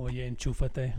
[0.00, 0.94] Oye, enchúfate.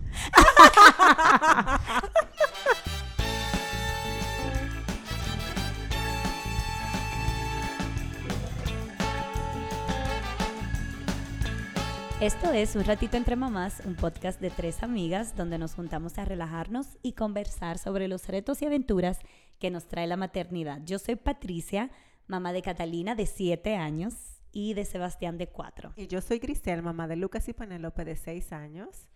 [12.19, 16.25] Esto es Un Ratito Entre Mamás, un podcast de tres amigas donde nos juntamos a
[16.25, 19.19] relajarnos y conversar sobre los retos y aventuras
[19.59, 20.81] que nos trae la maternidad.
[20.83, 21.89] Yo soy Patricia,
[22.27, 25.93] mamá de Catalina de 7 años y de Sebastián de 4.
[25.95, 29.07] Y yo soy Grisel, mamá de Lucas y Penélope de 6 años.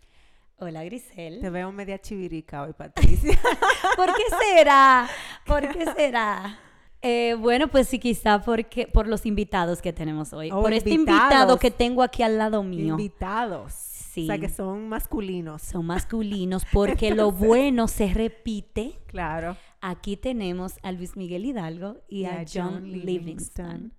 [0.57, 1.39] Hola Grisel.
[1.41, 3.37] Te veo media chivirica hoy, Patricia.
[3.97, 4.23] ¿Por qué
[4.55, 5.09] será?
[5.45, 6.59] ¿Por qué será?
[7.01, 10.51] Eh, bueno, pues sí, quizá porque, por los invitados que tenemos hoy.
[10.51, 12.93] Oh, por este invitado que tengo aquí al lado mío.
[12.93, 13.73] Invitados.
[13.73, 14.23] Sí.
[14.23, 15.63] O sea, que son masculinos.
[15.63, 18.99] Son masculinos porque lo bueno se repite.
[19.07, 19.57] Claro.
[19.81, 23.05] Aquí tenemos a Luis Miguel Hidalgo y, Y a, a John, John Livingston.
[23.05, 23.93] Livingston.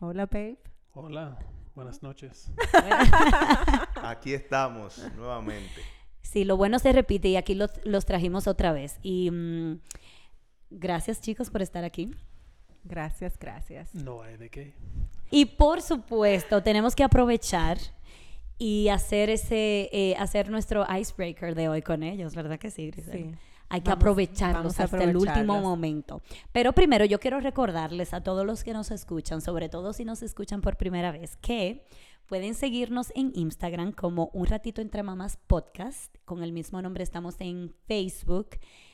[0.00, 0.58] Hola, babe.
[0.92, 1.38] Hola,
[1.76, 2.50] buenas noches.
[4.02, 5.82] Aquí estamos nuevamente.
[6.20, 8.98] Sí, lo bueno se repite y aquí los, los trajimos otra vez.
[9.02, 9.80] Y mm,
[10.70, 12.12] gracias chicos por estar aquí.
[12.82, 13.94] Gracias, gracias.
[13.94, 14.74] No hay de qué.
[15.30, 17.78] Y por supuesto, tenemos que aprovechar
[18.58, 23.12] y hacer ese, eh, hacer nuestro icebreaker de hoy con ellos, ¿verdad que sí, Grisel?
[23.12, 23.38] Sí.
[23.70, 26.20] Hay que Vamos- aprovecharlos vamos hasta el último momento.
[26.52, 30.22] Pero primero yo quiero recordarles a todos los que nos escuchan, sobre todo si nos
[30.22, 31.86] escuchan por primera vez, que
[32.26, 36.14] pueden seguirnos en Instagram como Un Ratito Entre Mamás Podcast.
[36.24, 38.50] Con el mismo nombre estamos en Facebook.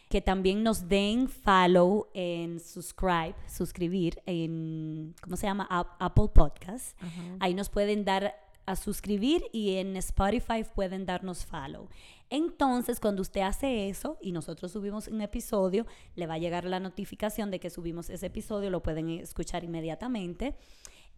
[0.09, 5.67] Que también nos den follow en subscribe, suscribir en, ¿cómo se llama?
[5.69, 6.97] Ap- Apple Podcast.
[7.41, 8.33] Ahí nos pueden dar
[8.67, 11.89] a suscribir y en Spotify pueden darnos follow.
[12.29, 15.87] Entonces, cuando usted hace eso y nosotros subimos un episodio,
[16.17, 20.57] le va a llegar la notificación de que subimos ese episodio, lo pueden escuchar inmediatamente.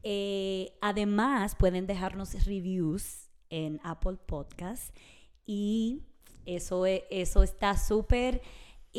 [0.03, 4.95] Eh, además, pueden dejarnos reviews en Apple Podcast
[5.47, 6.03] y
[6.45, 8.43] eso, e- eso está súper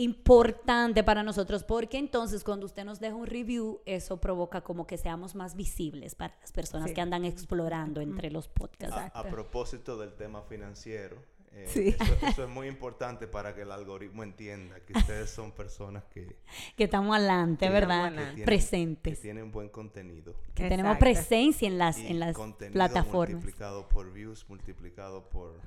[0.04, 4.98] importante para nosotros porque entonces cuando usted nos deja un review eso provoca como que
[4.98, 6.96] seamos más visibles para las personas Sí.
[6.96, 8.96] que andan explorando entre los podcasts.
[8.96, 11.18] A, a propósito del tema financiero,
[11.52, 11.96] eh, Sí.
[12.00, 16.36] eso, eso es muy importante para que el algoritmo entienda que ustedes son personas que,
[16.78, 17.98] Que estamos adelante, ¿verdad?
[18.06, 18.40] estamos adelante.
[18.42, 19.22] que Presentes.
[19.22, 20.34] tienen buen contenido.
[20.54, 23.34] Que tenemos presencia en las, Y en las contenido plataformas.
[23.36, 25.60] multiplicado por views, multiplicado por...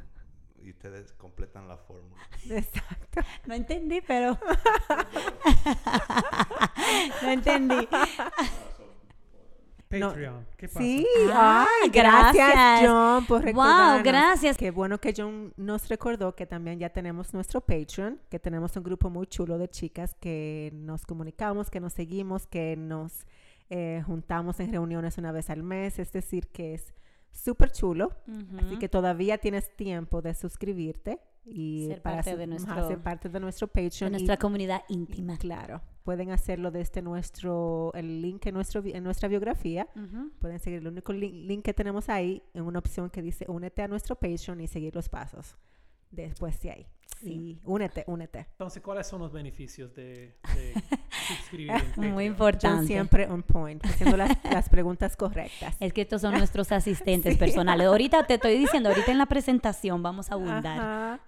[0.64, 2.20] Y ustedes completan la fórmula.
[2.50, 3.20] Exacto.
[3.46, 4.38] No entendí, pero...
[7.22, 7.88] no entendí.
[9.94, 10.80] No, Patreon, ¿qué pasa?
[10.80, 12.88] Sí, Ah, ay, gracias, gracias.
[12.90, 14.02] John por Wow, recordarnos.
[14.04, 14.56] gracias.
[14.56, 18.84] Qué bueno que John nos recordó que también ya tenemos nuestro Patreon, que tenemos un
[18.84, 23.26] grupo muy chulo de chicas que nos comunicamos, que nos seguimos, que nos
[23.68, 26.94] eh, juntamos en reuniones una vez al mes, es decir, que es
[27.32, 28.12] súper chulo.
[28.58, 32.98] Así que todavía tienes tiempo de suscribirte y Ser para parte su- de nuestro- ser
[33.02, 34.10] parte de nuestro De Patreon.
[34.10, 35.36] y- nuestra comunidad íntima.
[35.38, 39.88] Claro, pueden hacerlo desde nuestro, el link en, nuestro, en nuestra biografía.
[40.38, 43.82] Pueden seguir el único link, link que tenemos ahí en una opción que dice únete
[43.82, 45.56] a nuestro Patreon y seguir los pasos
[46.10, 46.86] después de ahí.
[47.20, 47.30] Sí.
[47.32, 48.46] Y únete, únete.
[48.52, 50.74] Entonces, ¿cuáles son los beneficios de, de
[51.36, 51.72] suscribir?
[51.96, 52.86] Muy importante.
[52.86, 55.76] siempre on point, haciendo las, las preguntas correctas.
[55.80, 57.38] Es que estos son nuestros asistentes Sí.
[57.38, 57.86] personales.
[57.86, 60.78] Ahorita te estoy diciendo, ahorita en la presentación vamos a abundar.
[60.78, 61.20] Ajá.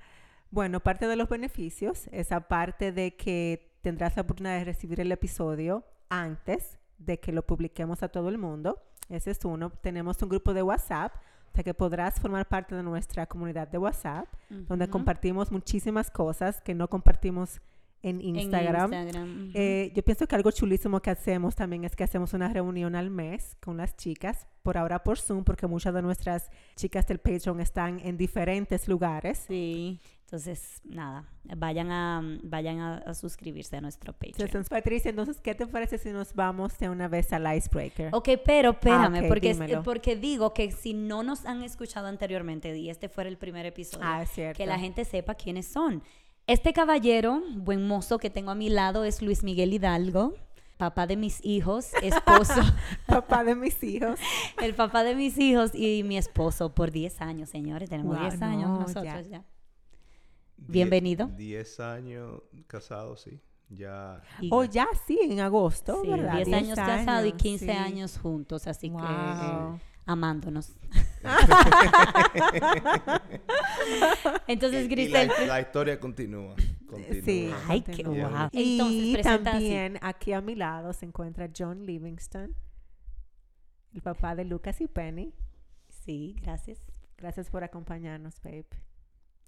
[0.51, 5.11] Bueno, parte de los beneficios es aparte de que tendrás la oportunidad de recibir el
[5.13, 8.81] episodio antes de que lo publiquemos a todo el mundo.
[9.09, 9.71] Ese es uno.
[9.83, 11.13] Tenemos un grupo de WhatsApp,
[11.49, 16.61] o sea que podrás formar parte de nuestra comunidad de WhatsApp, donde compartimos muchísimas cosas
[16.61, 17.61] que no compartimos
[18.09, 18.93] en En Instagram.
[18.93, 19.51] Instagram, ujú.
[19.55, 23.11] Eh, yo pienso que algo chulísimo que hacemos también es que hacemos una reunión al
[23.11, 27.61] mes con las chicas, por ahora por Zoom, porque muchas de nuestras chicas del Patreon
[27.61, 29.45] están en diferentes lugares.
[29.49, 30.01] Sí.
[30.27, 34.47] Entonces, nada, vayan a vayan a, a suscribirse a nuestro Patreon.
[34.49, 38.09] Entonces, Patricia, entonces, ¿qué te parece si nos vamos de una vez al icebreaker?
[38.13, 39.83] Ok, pero espérame, Ah, ok, porque, dímelo.
[39.85, 44.05] porque digo que si no nos han escuchado anteriormente y este fuera el primer episodio,
[44.09, 46.03] Ah, es que la gente sepa quiénes son.
[46.47, 50.35] Este caballero, buen mozo que tengo a mi lado, es Luis Miguel Hidalgo,
[50.77, 52.61] papá de mis hijos, esposo,
[53.07, 54.21] Papá de mis hijos.
[54.63, 57.89] el papá de mis hijos y mi esposo por 10 años, señores.
[57.89, 59.43] Tenemos Guau, 10 años no, nosotros ya.
[60.59, 61.29] Bienvenido.
[61.29, 63.41] 10 años casados, sí.
[63.71, 64.21] Ya.
[64.43, 66.37] Y- Oh, ya sí, en agosto, sí, ¿verdad?
[66.37, 67.71] 10 años casados y 15 sí.
[67.71, 68.97] años juntos, así que.
[70.07, 70.75] Amándonos.
[74.47, 76.55] Entonces, Grisel, la, la historia continúa.
[76.87, 77.25] continúa.
[77.25, 77.51] Sí.
[77.69, 78.49] Ay, qué guau.
[78.53, 79.69] Y Entonces, presenta así.
[79.71, 82.55] también aquí a mi lado se encuentra John Livingston,
[83.93, 85.35] el papá de Lucas y Penny.
[85.89, 86.79] sí, gracias.
[87.17, 88.67] Gracias por acompañarnos, babe.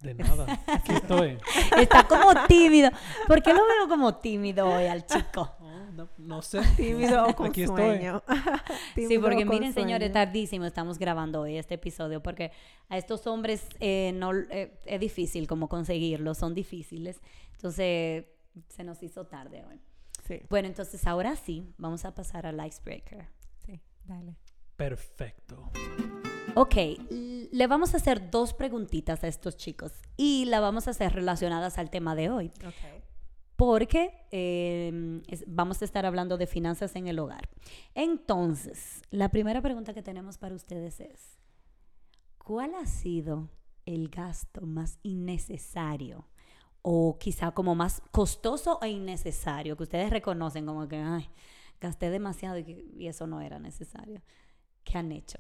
[0.00, 0.46] De nada.
[0.66, 1.38] Aquí estoy.
[1.80, 2.90] Está como tímido.
[3.26, 5.50] ¿Por qué lo veo como tímido hoy al chico?
[5.66, 6.60] Oh, no, no sé.
[6.76, 7.76] Tímido o con Aquí estoy.
[7.78, 8.22] sueño.
[8.94, 10.12] Sí, Tímido porque miren, señores, sueño.
[10.26, 12.50] tardísimo estamos grabando hoy este episodio porque
[12.90, 17.20] a estos hombres eh, no eh, es difícil como conseguirlos, son difíciles.
[17.52, 18.26] Entonces,
[18.68, 19.80] se nos hizo tarde hoy.
[20.26, 23.26] Sí, Bueno, entonces ahora sí, vamos a pasar al icebreaker.
[23.64, 24.36] sí, dale.
[24.76, 25.70] Perfecto.
[26.54, 26.74] Ok,
[27.52, 31.78] le vamos a hacer dos preguntitas a estos chicos y la vamos a hacer relacionadas
[31.78, 32.50] al tema de hoy.
[32.58, 33.02] Okay.
[33.56, 37.48] porque eh, es- vamos a estar hablando de finanzas en el hogar.
[37.94, 41.38] Entonces, la primera pregunta que tenemos para ustedes es,
[42.38, 43.48] ¿cuál ha sido
[43.86, 46.26] el gasto más innecesario
[46.82, 51.28] o quizá como más costoso e innecesario que ustedes reconocen como que, ay,
[51.80, 54.22] gasté demasiado y eso no era necesario?
[54.84, 55.38] ¿Qué han hecho?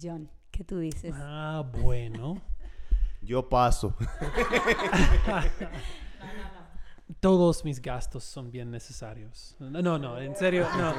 [0.00, 1.14] John, ¿qué tú dices?
[1.16, 2.40] Ah, bueno.
[3.22, 3.94] Yo paso.
[7.20, 9.56] Todos mis gastos son bien necesarios.
[9.58, 10.94] No, no, no, en serio, no.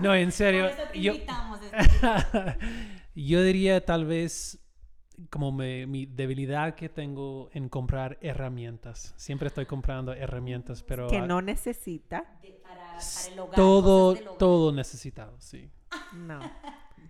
[0.00, 0.68] No, en serio.
[0.94, 1.12] Yo,
[3.14, 4.58] yo diría tal vez
[5.30, 9.12] como me- mi debilidad que tengo en comprar herramientas.
[9.16, 12.24] Siempre estoy comprando herramientas, pero Que no necesita.
[12.62, 14.38] Para, para el hogar, todo, cosas del hogar.
[14.38, 15.70] todo necesitado, sí.
[16.14, 16.40] No.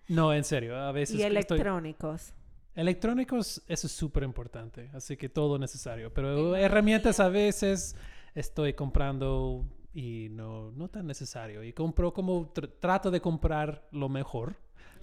[0.09, 2.33] No, en serio, a veces Y que estoy- electrónicos.
[2.75, 6.13] Electrónicos, eso es súper importante, así que todo necesario.
[6.13, 7.95] Pero herramientas a veces
[8.35, 11.63] estoy comprando y no, no tan necesario.
[11.63, 14.57] Y compro como tr- trato de comprar lo mejor,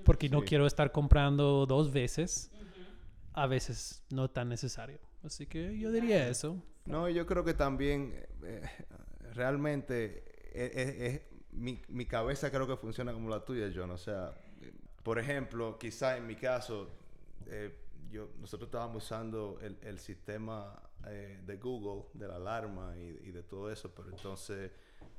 [0.04, 2.52] porque no quiero estar comprando dos veces.
[3.34, 5.00] A veces no tan necesario.
[5.24, 6.62] Así que yo diría eso.
[6.86, 8.14] No, yo creo que también
[8.44, 8.62] eh,
[9.34, 10.24] realmente
[10.54, 13.92] eh, eh, eh, mi, mi cabeza creo que funciona como la tuya, John.
[13.92, 14.51] O sea, eh,
[15.04, 16.90] por ejemplo, quizá en mi caso,
[17.48, 17.76] eh,
[18.10, 23.32] yo, nosotros estábamos usando el, el sistema eh, de Google, de la alarma y, y
[23.32, 24.72] de todo eso, pero entonces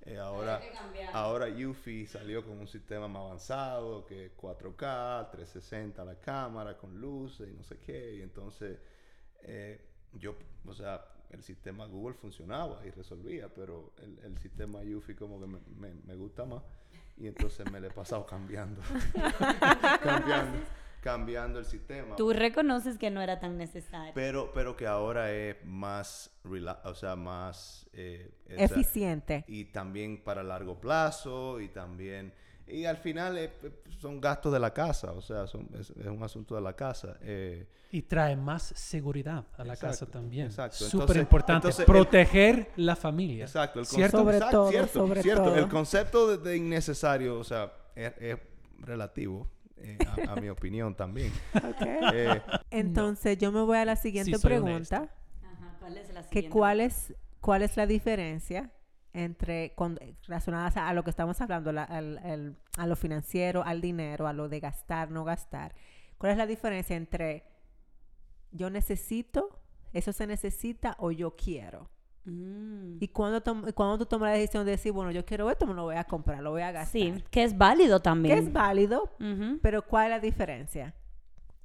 [0.03, 0.71] eh, ahora,
[1.11, 7.01] ahora Eufy salió con un sistema más avanzado, que es 4K, 360 la cámara, con
[7.01, 8.79] luces y no sé qué, y entonces
[9.43, 9.81] eh,
[10.13, 10.37] yo,
[10.67, 15.47] o sea, el sistema Google funcionaba y resolvía, pero el, el sistema Eufy como que
[15.47, 16.63] me, me- me gusta más
[17.17, 18.81] y entonces me le he pasado cambiando,
[20.03, 20.59] cambiando,
[21.01, 22.17] cambiando el sistema.
[22.17, 24.13] Tú reconoces que no era tan necesario.
[24.15, 27.89] Pero, pero que ahora es más, rela- o sea, más...
[27.93, 29.45] eh, o sea, Eficiente.
[29.49, 32.33] y también para largo plazo y también...
[32.67, 33.51] Y al final eh,
[34.01, 37.17] son gastos de la casa, o sea, son, es, es un asunto de la casa.
[37.21, 40.47] eh, Y trae más seguridad a la casa Exacto, también.
[40.47, 40.77] exacto.
[40.85, 41.69] Súper importante.
[41.69, 43.45] entonces el- proteger la familia.
[43.45, 44.19] Exacto, el ¿Cierto?
[44.19, 45.45] Sobre exacto, todo, cierto, sobre cierto.
[45.45, 45.57] todo.
[45.57, 48.37] El concepto de, de innecesario, o sea, es, es
[48.79, 49.99] relativo, eh,
[50.29, 51.33] a, a mi opinión también.
[51.57, 51.83] Ok.
[52.15, 55.09] Eh, Entonces, yo me voy a la siguiente soy pregunta.
[55.45, 56.51] Ajá, ¿cuál es la que siguiente?
[56.51, 58.71] cuál es, cuál es la diferencia
[59.15, 63.63] entre con, relacionadas a, a lo que estamos hablando, la- al- al- a lo financiero,
[63.65, 65.75] al dinero, a lo de gastar, no gastar.
[66.19, 67.45] ¿Cuál es la diferencia entre
[68.51, 69.61] yo necesito,
[69.93, 71.91] eso se necesita o yo quiero?
[72.25, 72.99] Mm.
[73.01, 73.43] Y cuando,
[73.75, 76.05] cuando tú tomas la decisión de decir, bueno, yo quiero esto, me lo voy a
[76.05, 76.93] comprar, lo voy a gastar.
[76.93, 78.39] Sí, que es válido Que también.
[78.39, 79.11] es válido,
[79.61, 80.95] pero ¿cuál es la diferencia?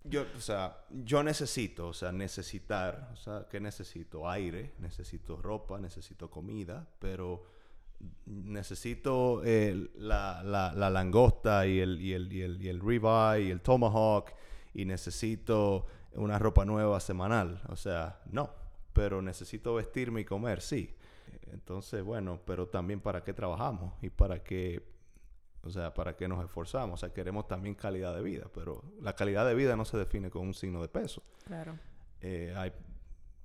[0.10, 4.30] Yo, o sea, yo necesito, o sea, necesitar, o sea, ¿qué necesito?
[4.30, 7.44] Aire, necesito ropa, necesito comida, pero
[8.26, 13.48] necesito eh, la, la, la langosta y el, y, el, y, el, y el ribeye
[13.48, 14.32] y el tomahawk
[14.74, 17.62] y necesito una ropa nueva semanal.
[17.70, 18.52] O sea, no,
[18.94, 20.96] pero necesito vestirme y comer, sí.
[21.52, 24.84] Entonces, bueno, pero también para qué trabajamos y para qué,
[25.64, 26.96] o sea, para qué nos esforzamos.
[26.96, 30.30] O sea, queremos también calidad de vida, pero la calidad de vida no se define
[30.30, 31.24] con un signo de peso.
[31.46, 31.78] Claro.
[32.22, 32.72] Eh, hay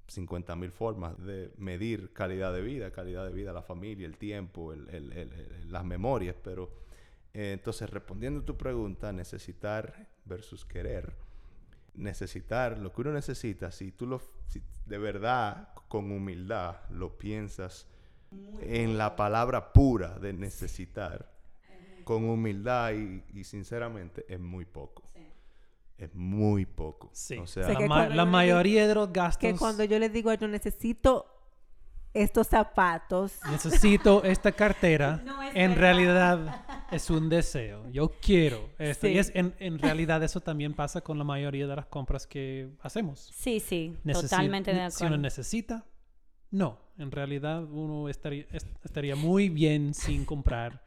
[0.09, 4.73] 50 mil formas de medir calidad de vida, calidad de vida, la familia, el tiempo,
[4.73, 6.71] el- el- las memorias, pero
[7.35, 11.15] eh, entonces respondiendo a tu pregunta, necesitar versus querer,
[11.95, 17.87] necesitar lo que uno necesita, si tú lo, si de verdad, con humildad, lo piensas
[18.61, 21.31] en la palabra pura de necesitar,
[22.05, 25.03] con humildad y, y sinceramente, es muy poco.
[25.99, 27.11] Es muy poco.
[27.13, 27.39] Sí.
[27.39, 29.41] O sea, Sé la, que ma- la mayoría de los gastos.
[29.41, 31.27] Que cuando yo les digo, yo necesito
[32.15, 35.23] estos zapatos, Necesito esta cartera.
[35.25, 35.81] No es en verdad.
[35.81, 37.89] realidad es un deseo.
[37.91, 39.07] Yo quiero esto.
[39.07, 39.19] Y Sí.
[39.19, 43.31] es, en, en realidad eso también pasa con la mayoría de las compras que hacemos.
[43.35, 45.23] Sí, sí, Necesi- totalmente de Si uno acuerdo.
[45.23, 45.87] necesita,
[46.51, 46.79] no.
[46.99, 50.85] En realidad uno estaría, est- estaría muy bien sin comprar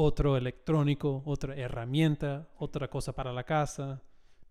[0.00, 4.00] otro electrónico, otra herramienta, otra cosa para la casa.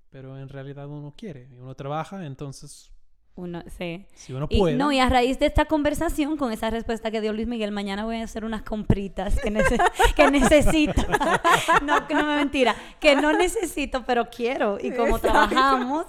[0.10, 2.92] pero en realidad uno quiere y uno trabaja, entonces
[3.36, 4.06] Uno, sí.
[4.16, 4.75] si uno Y, puede.
[4.75, 8.04] no, y a raíz de esta conversación, con esa respuesta que dio Luis Miguel, mañana
[8.06, 9.80] voy a hacer unas compritas que, nece-
[10.16, 11.01] que necesito.
[11.86, 12.75] no, que no me mentira.
[13.00, 14.77] Que no necesito, pero quiero.
[14.82, 15.27] Y como Exacto.
[15.50, 16.06] trabajamos.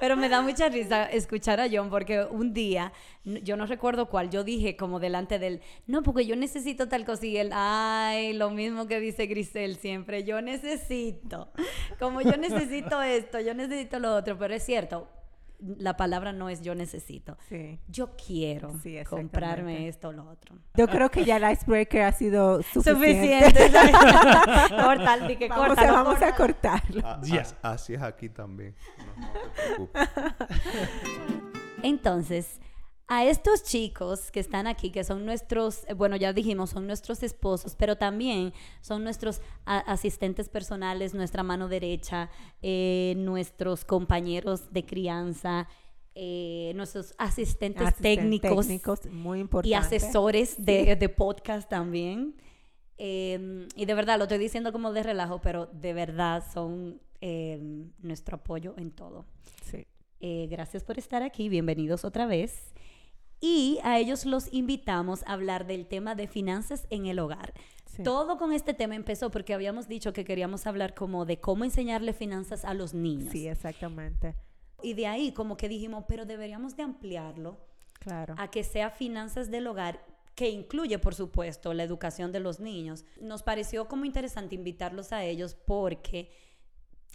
[0.00, 2.92] Pero me da mucha risa escuchar a John porque un día,
[3.24, 7.26] yo no recuerdo cuál, yo dije como delante del, no, porque yo necesito tal cosa.
[7.26, 11.52] Y él, ay, lo mismo que dice Grisel siempre, yo necesito.
[11.98, 14.38] Como yo necesito esto, yo necesito lo otro.
[14.38, 15.08] Pero es cierto,
[15.60, 17.36] la palabra no es yo necesito.
[17.48, 17.78] Sí.
[17.88, 20.56] Yo quiero Sí, comprarme esto o lo otro.
[20.74, 23.50] Yo creo que ya el icebreaker ha sido suficiente.
[23.50, 23.92] Suficiente.
[24.82, 26.28] Corta, di que Vamos, corta, a, vamos corta.
[26.28, 27.06] a cortarlo.
[27.06, 27.40] A- Ya.
[27.40, 28.74] as- Así es aquí también.
[28.98, 30.08] No, no te preocupes.
[31.82, 32.60] Entonces,
[33.08, 37.22] a estos chicos que están aquí, que son nuestros, eh, bueno, ya dijimos, son nuestros
[37.22, 42.30] esposos, pero también son nuestros asistentes personales, nuestra mano derecha,
[42.62, 45.68] eh, nuestros compañeros de crianza,
[46.16, 49.68] eh, nuestros asistentes Asisten- técnicos, técnicos, muy importante.
[49.70, 52.34] y asesores de, de podcast también.
[52.98, 57.60] Eh, y de verdad, lo estoy diciendo como de relajo, pero de verdad son eh,
[57.98, 59.26] nuestro apoyo en todo.
[59.64, 59.86] Sí.
[60.48, 62.72] Gracias por estar aquí, bienvenidos otra vez.
[63.48, 67.54] Y a ellos los invitamos a hablar del tema de finanzas en el hogar.
[67.84, 68.02] Sí.
[68.02, 72.12] Todo con este tema empezó porque habíamos dicho que queríamos hablar como de cómo enseñarle
[72.12, 73.30] finanzas a los niños.
[73.30, 74.34] Sí, exactamente.
[74.82, 77.56] Y de ahí como que dijimos, pero deberíamos de ampliarlo
[78.00, 78.34] Claro.
[78.36, 83.04] a que sea finanzas del hogar, que incluye, por supuesto, la educación de los niños.
[83.20, 86.30] Nos pareció como interesante invitarlos a ellos porque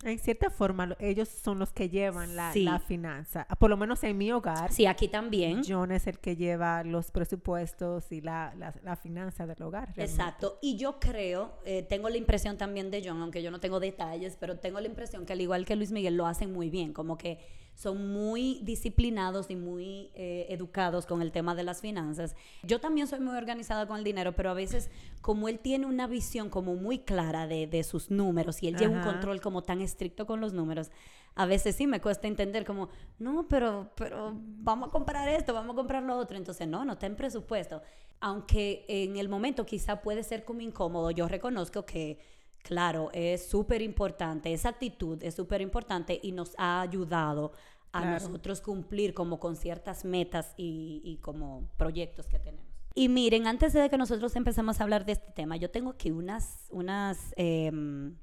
[0.04, 2.64] En cierta forma, lo- ellos son los que llevan la, Sí.
[2.64, 3.46] la finanza.
[3.60, 5.62] Por lo menos en mi hogar, sí, aquí también.
[5.68, 9.90] John es el que lleva los presupuestos y la, la, la finanza del hogar.
[9.96, 10.04] realmente.
[10.04, 10.58] Exacto.
[10.62, 14.38] Y yo creo, eh, tengo la impresión también de John, aunque yo no tengo detalles,
[14.40, 17.18] pero tengo la impresión que al igual que Luis Miguel lo hacen muy bien, como
[17.18, 17.40] que
[17.82, 22.36] son muy disciplinados y muy eh, educados con el tema de las finanzas.
[22.62, 26.06] Yo también soy muy organizada con el dinero, pero a veces como él tiene una
[26.06, 29.14] visión como muy clara de, de sus números y él lleva un Ajá.
[29.14, 30.92] control como tan estricto con los números,
[31.36, 35.74] a veces sí me cuesta entender como, no, pero, pero vamos a comprar esto, vamos
[35.74, 36.38] a comprar lo otro.
[36.38, 37.82] Entonces, no, no está en presupuesto.
[38.20, 42.20] Aunque en el momento quizá puede ser como incómodo, yo reconozco que,
[42.62, 47.54] claro, es súper importante, esa actitud es súper importante y nos ha ayudado
[47.94, 48.26] a Claro.
[48.26, 52.66] nosotros cumplir como con ciertas metas y, y como proyectos que tenemos.
[52.94, 56.12] Y miren, antes de que nosotros empecemos a hablar de este tema, yo tengo aquí
[56.12, 58.16] unas, unas, em,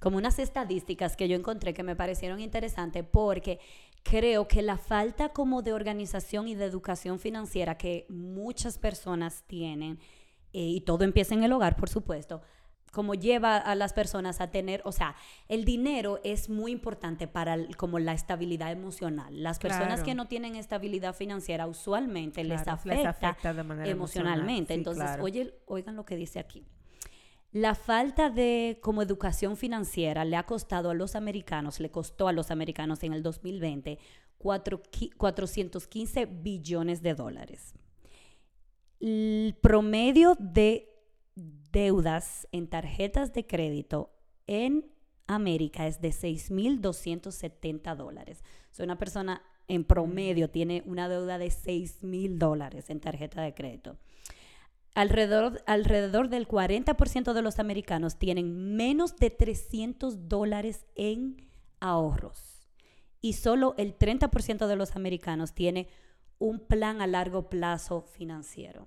[0.00, 3.58] como unas estadísticas que yo encontré que me parecieron interesantes porque
[4.04, 9.98] creo que la falta como de organización y de educación financiera que muchas personas tienen,
[10.52, 12.42] eh, y todo empieza en el hogar, por supuesto,
[12.94, 15.16] como lleva a las personas a tener, o sea,
[15.48, 19.42] el dinero es muy importante para el- como la estabilidad emocional.
[19.42, 20.04] Las personas Claro.
[20.04, 24.34] que no tienen estabilidad financiera usualmente les, afecta afecta de manera emocional.
[24.34, 24.72] emocionalmente.
[24.74, 25.24] Sí, Entonces, claro.
[25.24, 26.64] oye, oigan lo que dice aquí.
[27.52, 32.32] La falta de como educación financiera le ha costado a los americanos, le costó a
[32.32, 33.98] los americanos en el 2020
[34.38, 37.74] cuatro qui- 415 billones de dólares.
[39.00, 40.90] El promedio de
[41.74, 44.14] deudas en tarjetas de crédito
[44.46, 44.86] en
[45.26, 48.42] América es de 6.270 dólares.
[48.70, 53.54] O sea, una persona en promedio tiene una deuda de 6.000 dólares en tarjeta de
[53.54, 53.98] crédito.
[54.94, 61.48] Alrededor, alrededor del 40% de los americanos tienen menos de 300 dólares en
[61.80, 62.68] ahorros.
[63.20, 65.88] Y solo el 30% de los americanos tiene
[66.38, 68.86] un plan a largo plazo financiero.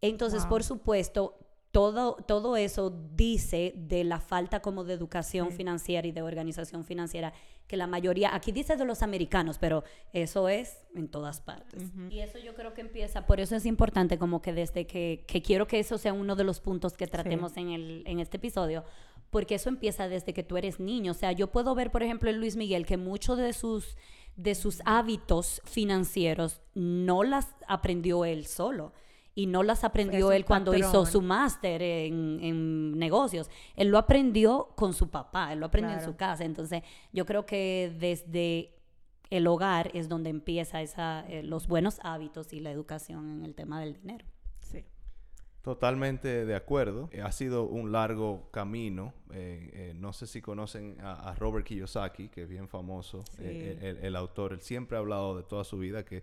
[0.00, 0.48] Entonces, Wow.
[0.50, 1.43] por supuesto,
[1.74, 5.56] todo, todo eso dice de la falta como de educación Sí.
[5.56, 7.32] financiera y de organización financiera
[7.66, 11.82] que la mayoría, aquí dice de los americanos, pero eso es en todas partes.
[12.10, 15.42] Y eso yo creo que empieza, por eso es importante como que desde que, que
[15.42, 18.84] quiero que eso sea uno de los puntos que tratemos en, el, en este episodio,
[19.30, 21.10] porque eso empieza desde que tú eres niño.
[21.10, 23.96] O sea, yo puedo ver, por ejemplo, en Luis Miguel que muchos de sus,
[24.36, 28.92] de sus hábitos financieros no las aprendió él solo.
[29.36, 31.06] Y no las aprendió él cuando hizo patrón.
[31.06, 33.50] su máster en, en negocios.
[33.74, 36.12] Él lo aprendió con su papá, él lo aprendió en Claro.
[36.12, 36.44] su casa.
[36.44, 38.70] Entonces, yo creo que desde
[39.30, 43.54] el hogar es donde empieza esa, eh, los buenos hábitos y la educación en el
[43.56, 44.24] tema del dinero.
[44.60, 44.84] Sí.
[45.62, 47.08] Totalmente de acuerdo.
[47.10, 49.14] Eh, ha sido un largo camino.
[49.32, 53.42] Eh, eh, no sé si conocen a, a Robert Kiyosaki, que es bien famoso, Sí.
[53.44, 54.52] eh, el, el autor.
[54.52, 56.22] Él siempre ha hablado de toda su vida que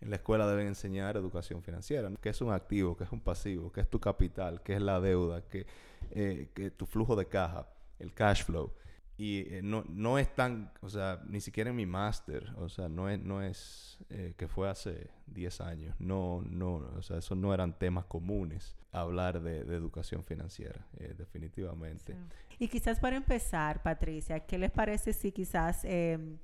[0.00, 2.16] en la escuela deben enseñar educación financiera, ¿no?
[2.18, 5.00] que es un activo, que es un pasivo, que es tu capital, que es la
[5.00, 5.66] deuda, que,
[6.10, 8.72] eh, que tu flujo de caja, el cash flow.
[9.18, 12.88] y eh, no, no es tan, o sea, ni siquiera en mi máster, o sea,
[12.88, 17.36] no es, no es eh, que fue hace 10 años, no, no, o sea, esos
[17.36, 22.16] no eran temas comunes, hablar de, educación financiera, eh, definitivamente.
[22.58, 26.38] Y quizás para empezar, Patricia, ¿qué les parece si quizás em,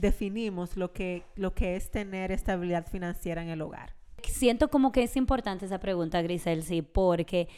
[0.00, 3.94] definimos lo que, lo que es tener estabilidad financiera en el hogar?
[4.22, 7.48] Siento como que es importante esa pregunta, Grisel, sí, porque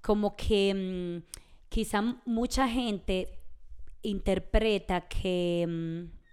[0.00, 1.34] como que mm,
[1.68, 3.38] quizá mucha gente
[4.02, 6.23] interpreta que, mm,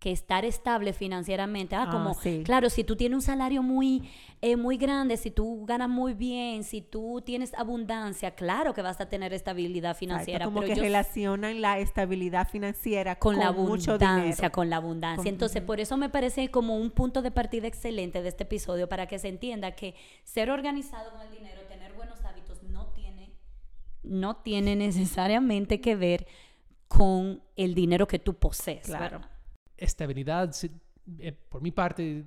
[0.00, 2.42] que estar estable financieramente, ah, Ah, como, sí.
[2.42, 4.08] claro, si tú tienes un salario muy,
[4.40, 8.98] eh, muy grande, si tú ganas muy bien, si tú tienes abundancia, claro que vas
[9.02, 14.48] a tener estabilidad Exacto, financiera, como pero que relacionan la estabilidad financiera con, la abundancia,
[14.50, 15.18] con la abundancia.
[15.18, 18.88] Con- Entonces, por eso me parece como un punto de partida excelente de este episodio
[18.88, 23.32] para que se entienda que ser organizado con el dinero, tener buenos hábitos, no tiene,
[24.02, 26.26] no tiene necesariamente que ver
[26.88, 28.86] con el dinero que tú posees.
[28.86, 29.18] Claro.
[29.18, 29.29] ¿verdad?
[29.80, 30.54] Estabilidad,
[31.18, 32.24] eh, por mi parte,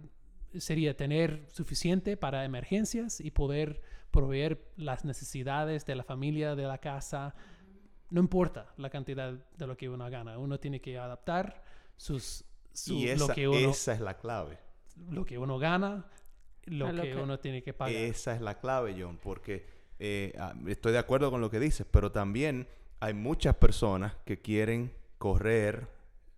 [0.57, 3.81] sería tener suficiente para emergencias y poder
[4.11, 7.33] proveer las necesidades de la familia, de la casa.
[8.09, 11.63] No importa la cantidad de lo que uno gana, uno tiene que adaptar
[11.97, 12.43] sus,
[12.73, 14.57] su- y lo, esa, que uno, esa es la clave.
[15.09, 16.05] lo que uno gana,
[16.65, 17.95] lo que, lo que- uno tiene que pagar.
[17.95, 19.65] Esa es la clave, John, porque
[19.99, 22.67] eh, ah, estoy de acuerdo con lo que dices, pero también
[22.99, 25.87] hay muchas personas que quieren correr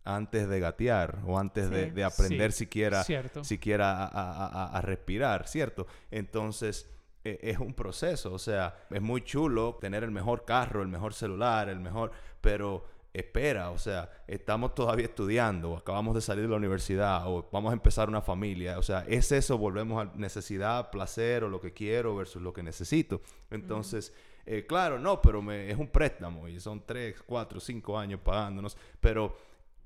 [0.05, 1.91] antes de gatear o antes de, Sí.
[1.91, 3.43] de aprender Sí, siquiera, cierto.
[3.43, 5.87] siquiera a, a- a- a respirar, ¿cierto?
[6.11, 6.89] Entonces
[7.27, 11.13] eh, es un proceso, o sea, es muy chulo tener el mejor carro, el mejor
[11.15, 16.49] celular, el mejor, pero espera, o sea, estamos todavía estudiando, o acabamos de salir de
[16.51, 20.91] la universidad, o vamos a empezar una familia, o sea, es eso, volvemos a necesidad,
[20.91, 23.21] placer, o lo que quiero versus lo que necesito.
[23.49, 24.13] Entonces,
[24.45, 28.77] eh, claro, no, pero me- es un préstamo, y son tres, cuatro, cinco años pagándonos,
[28.99, 29.35] pero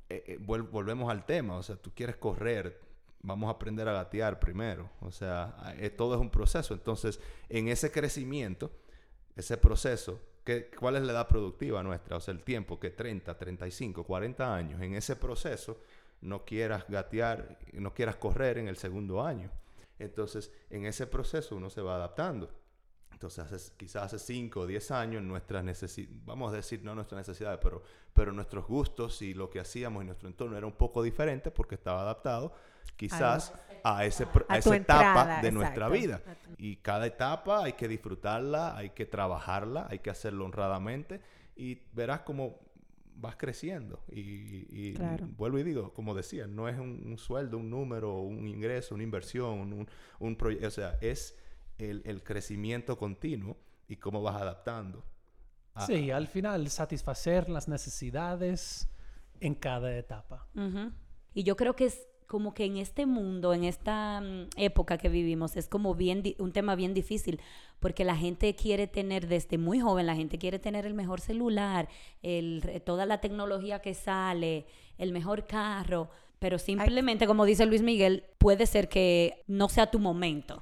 [0.10, 2.82] eh, eh, volvemos al tema, o sea, tú quieres correr,
[3.22, 7.68] vamos a aprender a gatear primero, o sea, eh, todo es un proceso, entonces, en
[7.68, 8.72] ese crecimiento,
[9.36, 12.18] ese proceso, ¿qué, ¿cuál es la edad productiva nuestra?
[12.18, 15.80] O sea, el tiempo, que 30, 35, 40 años, en ese proceso,
[16.22, 19.52] no quieras gatear, no quieras correr en el segundo año.
[20.00, 22.50] Entonces, en ese proceso uno se va adaptando.
[23.12, 27.60] Entonces, quizás hace 5 o 10 años nuestras necesidades, vamos a decir no nuestras necesidades,
[27.62, 31.52] pero, pero nuestros gustos y lo que hacíamos en nuestro entorno era un poco diferente
[31.52, 32.54] porque estaba adaptado
[32.96, 36.22] quizás a, ese, a esa etapa de nuestra vida.
[36.58, 41.22] Y cada etapa hay que disfrutarla, hay que trabajarla, hay que hacerlo honradamente
[41.56, 42.60] y verás cómo
[43.16, 44.04] vas creciendo.
[44.12, 45.28] Y, y Claro.
[45.38, 49.04] vuelvo y digo, como decía, no es un, un sueldo, un número, un ingreso, una
[49.04, 49.88] inversión, un,
[50.20, 51.38] un proyecto, o sea, es
[51.78, 55.04] el, el crecimiento continuo y cómo vas adaptando.
[55.80, 58.88] A- Sí, al final satisfacer las necesidades
[59.40, 60.48] en cada etapa.
[61.34, 65.10] Y yo creo que es como que en este mundo, en esta mm, época que
[65.10, 67.42] vivimos, es como bien un tema bien difícil,
[67.80, 71.88] porque la gente quiere tener desde muy joven, la gente quiere tener el mejor celular,
[72.22, 74.68] el, toda la tecnología que sale,
[75.00, 79.98] el mejor carro, pero simplemente, como dice Luis Miguel, puede ser que no sea tu
[80.00, 80.62] momento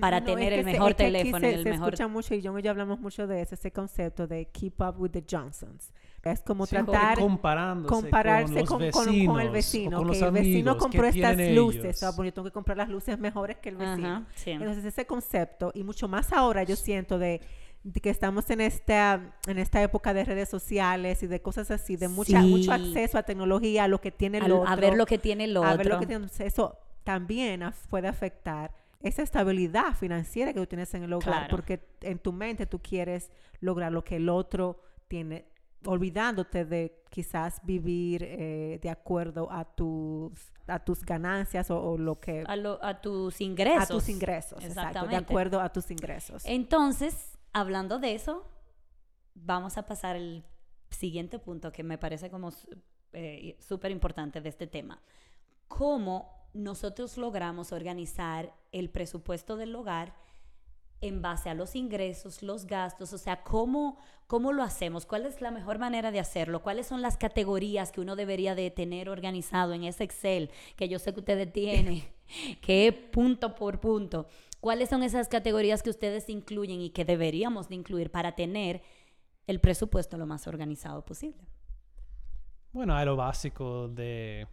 [0.00, 1.70] Para No, tener es el que se- mejor es que teléfono se, y el se
[1.70, 1.88] mejor...
[1.94, 4.96] escucha mucho y yo y yo hablamos mucho de eso, ese concepto de keep up
[4.98, 5.92] with the Johnsons.
[6.24, 9.96] Es como Siempre tratar comparándose compararse con, con, los con- con vecinos, el o vecino,
[9.98, 12.02] con que el vecino compró estas luces, ellos.
[12.02, 14.08] ah, bueno, yo tengo que comprar las luces mejores que el vecino.
[14.08, 14.50] Ajá, sí.
[14.50, 17.40] Entonces ese concepto, y mucho más ahora yo siento de,
[17.84, 21.96] de que estamos en esta, en esta época de redes sociales y de cosas así,
[21.96, 22.48] de mucha, Sí.
[22.48, 24.68] mucho acceso a tecnología, a lo que tiene el Al- otro.
[24.68, 25.70] a ver lo que tiene el otro.
[25.70, 26.26] a ver lo que tiene.
[26.40, 31.50] Eso también puede afectar esa estabilidad financiera que tú tienes en el hogar, Claro.
[31.50, 33.30] porque en tu mente tú quieres
[33.60, 35.46] lograr lo que el otro tiene,
[35.84, 40.32] olvidándote de quizás vivir eh, de acuerdo a tus,
[40.66, 42.42] a tus ganancias o, o lo que...
[42.46, 43.84] a, lo- a tus ingresos.
[43.84, 46.42] A tus ingresos, exacto, de acuerdo a tus ingresos.
[46.44, 48.44] Entonces, hablando de eso,
[49.34, 50.44] vamos a pasar al
[50.90, 52.50] siguiente punto que me parece como
[53.12, 55.00] eh, súper importante de este tema.
[55.68, 60.14] ¿Cómo nosotros logramos organizar el presupuesto del hogar
[61.00, 63.12] en base a los ingresos, los gastos?
[63.12, 65.06] O sea, ¿cómo, cómo lo hacemos?
[65.06, 66.60] ¿Cuál es la mejor manera de hacerlo?
[66.60, 70.98] ¿Cuáles son las categorías que uno debería de tener organizado en ese Excel que yo
[70.98, 72.02] sé que ustedes tienen,
[72.60, 74.26] que punto por punto?
[74.60, 78.82] ¿Cuáles son esas categorías que ustedes incluyen y que deberíamos de incluir para tener
[79.46, 81.46] el presupuesto lo más organizado posible?
[82.72, 84.48] Bueno, hay lo básico de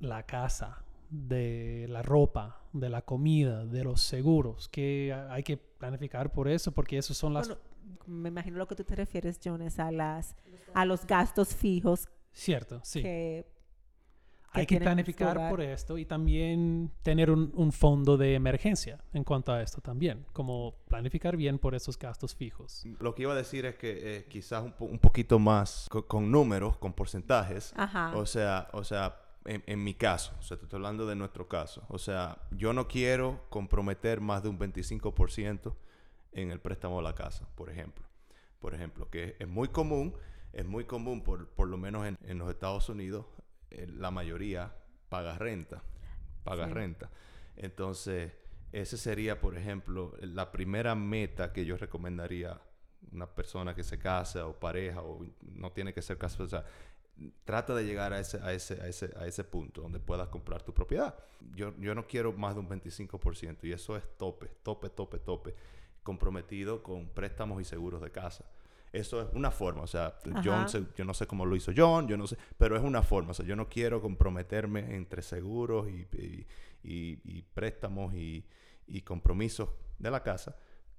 [0.00, 6.32] la casa, de la ropa, de la comida, de los seguros, que hay que planificar
[6.32, 7.62] por eso, porque esas son las Bueno,
[8.06, 10.36] me imagino lo que tú te refieres, John, es a, las,
[10.74, 13.02] a los gastos fijos Cierto, sí.
[13.02, 13.46] que...
[14.52, 19.52] Hay que planificar por esto y también tener un, un fondo de emergencia en cuanto
[19.52, 22.84] a esto también, como planificar bien por esos gastos fijos.
[22.98, 26.04] Lo que iba a decir es que eh, quizás un, po- un poquito más co-
[26.04, 27.72] con, números, con porcentajes.
[27.76, 28.10] Ajá.
[28.16, 31.48] O sea, o sea, en, en mi caso, o sea, te estoy hablando de nuestro
[31.48, 31.84] caso.
[31.88, 35.74] O sea, yo no quiero comprometer más de un 25%
[36.32, 38.06] en el préstamo de la casa, por ejemplo.
[38.60, 40.14] Por ejemplo, que es muy común,
[40.52, 43.26] es muy común, por, por lo menos en, en los Estados Unidos,
[43.70, 44.74] eh, la mayoría
[45.08, 45.82] paga renta,
[46.44, 46.72] paga Sí.
[46.74, 47.10] renta.
[47.56, 48.32] Entonces,
[48.72, 52.60] ese sería, por ejemplo, la primera meta que yo recomendaría a
[53.12, 56.64] una persona que se casa o pareja o no tiene que ser caso, o sea,
[57.44, 60.62] trata de llegar a ese, a ese, a ese, a ese punto donde puedas comprar
[60.62, 61.14] tu propiedad.
[61.54, 65.54] Yo, yo no quiero más de un 25% y eso es tope, tope, tope, tope,
[66.02, 68.44] comprometido con préstamos y seguros de casa.
[68.92, 72.08] Eso es una forma, o sea, John, se- yo no sé cómo lo hizo John,
[72.08, 75.88] yo no sé, pero es una forma, o sea, yo no quiero comprometerme entre seguros
[75.88, 76.46] y, y-
[76.82, 78.44] y- y préstamos y,
[78.88, 80.56] y compromisos de la casa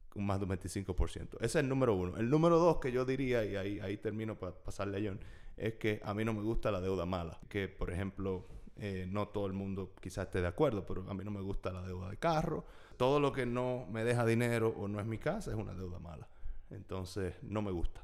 [0.07, 1.35] con más de un 25%.
[1.37, 2.15] Ese es el número uno.
[2.17, 5.19] El número dos que yo diría, y ahí, ahí termino para pasarle a John,
[5.61, 7.39] es que a mí no me gusta la deuda mala.
[7.49, 8.47] Que, por ejemplo,
[8.77, 11.71] eh, no todo el mundo quizás esté de acuerdo, pero a mí no me gusta
[11.71, 12.65] la deuda de carro.
[12.97, 15.99] Todo lo que no me deja dinero o no es mi casa es una deuda
[15.99, 16.27] mala.
[16.69, 18.01] Entonces, no me gusta.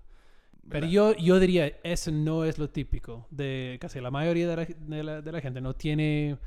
[0.70, 4.66] Pero yo, yo diría, eso no es lo típico de casi la mayoría de la,
[4.66, 5.62] de la- de la gente.
[5.62, 6.38] No tiene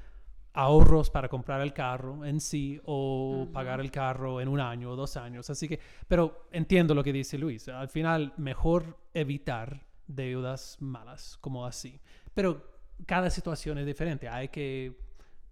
[0.53, 4.97] ahorros para comprar el carro en sí o pagar el carro en un año o
[4.97, 5.49] dos años.
[5.49, 7.69] Así que, pero entiendo lo que dice Luis.
[7.69, 12.01] Al final, mejor evitar deudas malas como así.
[12.35, 12.63] Pero
[13.07, 14.29] cada situación es diferente.
[14.29, 14.97] Hay que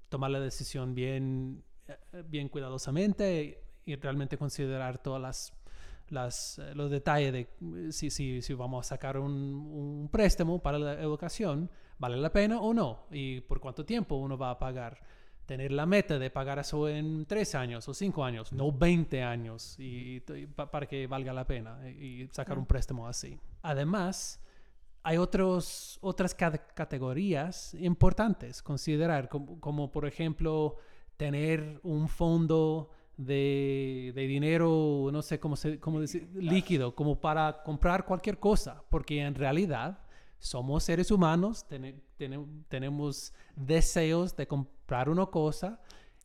[0.08, 5.52] tomar la decisión bien, eh, bien cuidadosamente y realmente considerar todas las
[6.10, 10.58] las, eh, los detalles de eh, si, si, si vamos a sacar un, un préstamo
[10.58, 13.04] para la educación, ¿vale la pena o no?
[13.10, 15.02] Y por cuánto tiempo uno va a pagar.
[15.44, 19.78] Tener la meta de pagar eso en tres años o cinco años, no 20 años,
[19.78, 23.38] y, y pa- para que valga la pena y sacar un préstamo así.
[23.62, 24.40] Además,
[25.08, 30.76] hay otros, otras ca- categorías importantes considerar, como, como por ejemplo
[31.16, 37.62] tener un fondo de, de dinero, no sé cómo, se, cómo decir, líquido, como para
[37.64, 39.98] comprar cualquier cosa, porque en realidad
[40.38, 45.80] somos seres humanos, tene- tene- tenemos deseos de comprar una cosa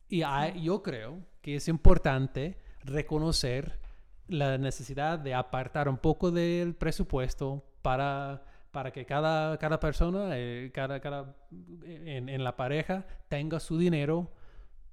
[0.09, 3.79] y hay- yo creo que es importante reconocer
[4.27, 10.71] la necesidad de apartar un poco del presupuesto para, para que cada, cada persona, eh,
[10.73, 11.35] cada, cada,
[11.85, 14.31] en, en la pareja, tenga su dinero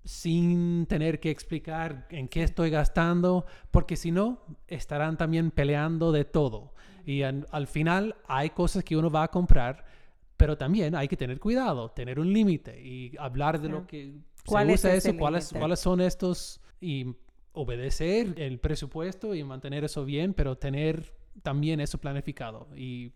[0.04, 6.26] sin tener que explicar en qué estoy gastando, porque si no, estarán también peleando de
[6.26, 6.74] todo.
[7.06, 9.86] Y al final hay cosas que uno va a comprar,
[10.36, 14.12] pero también hay que tener cuidado, tener un límite y hablar de lo que
[14.44, 17.16] ¿Cuál se es usa ese eso, cuáles, cuáles son estos y
[17.52, 22.68] obedecer el presupuesto y mantener eso bien, pero tener también eso planificado.
[22.76, 23.12] Y,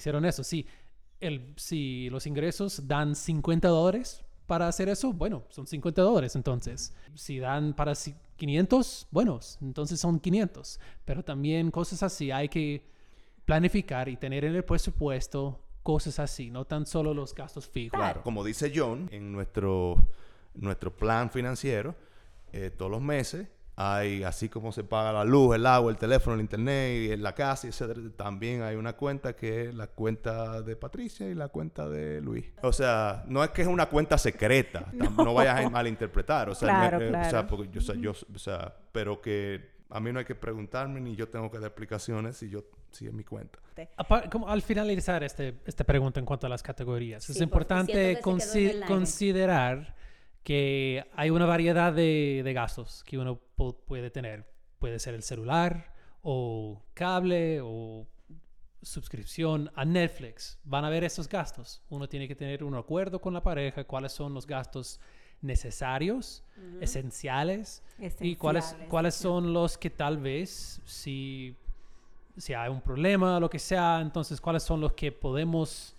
[0.00, 0.42] ser honesto.
[0.44, 0.66] Si,
[1.20, 6.94] el, si los ingresos dan 50 dólares para hacer eso, bueno, son 50 dólares entonces.
[7.14, 10.80] Si dan para ci- 500, bueno, entonces son 500.
[11.04, 12.84] Pero también cosas así hay que
[13.44, 17.98] planificar y tener en el presupuesto cosas así, no tan solo los gastos fijos.
[17.98, 19.96] Claro, como dice John, en nuestro,
[20.54, 21.94] nuestro plan financiero,
[22.52, 23.48] eh, todos los meses
[23.90, 27.34] hay, así como se paga la luz, el agua, el teléfono, el internet, y la
[27.34, 31.88] casa, etcétera, también hay una cuenta que es la cuenta de Patricia y la cuenta
[31.88, 32.44] de Luis.
[32.62, 36.54] O sea, no es que es una cuenta secreta, tam- no, vayas a malinterpretar, o
[36.54, 37.46] sea, no es- Claro, o sea, claro.
[37.48, 41.00] porque yo, o sea, yo, o sea, pero que a mí no hay que preguntarme
[41.00, 43.58] ni yo tengo que dar explicaciones si yo si es mi cuenta.
[44.30, 48.20] Como al finalizar este, esta pregunta en cuanto a las categorías, es Sí, siento importante
[48.20, 49.94] consi- considerar
[50.42, 54.44] que hay una variedad de, de gastos que uno pu- puede tener.
[54.78, 58.06] Puede ser el celular o cable o
[58.82, 60.58] suscripción a Netflix.
[60.64, 61.82] Van a ver esos gastos.
[61.88, 64.98] Uno tiene que tener un acuerdo con la pareja, cuáles son los gastos
[65.40, 66.44] necesarios,
[66.80, 67.82] esenciales,
[68.20, 71.56] y cuáles, cuáles son los que tal vez, si,
[72.36, 75.96] si hay un problema, lo que sea, entonces cuáles son los que podemos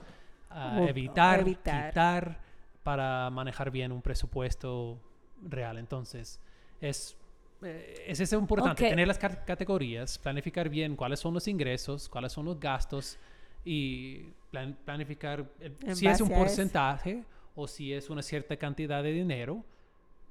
[0.50, 1.44] ah, evitar.
[1.46, 2.43] quitar
[2.84, 5.00] para manejar bien un presupuesto
[5.42, 5.78] real.
[5.78, 6.40] Entonces,
[6.82, 7.16] es,
[7.62, 8.90] eh, es eso importante, Ok.
[8.90, 13.18] tener las ca- categorías, planificar bien cuáles son los ingresos, cuáles son los gastos
[13.66, 17.24] y plan- planificar el- En si es un porcentaje
[17.56, 19.64] o si es una cierta cantidad de dinero,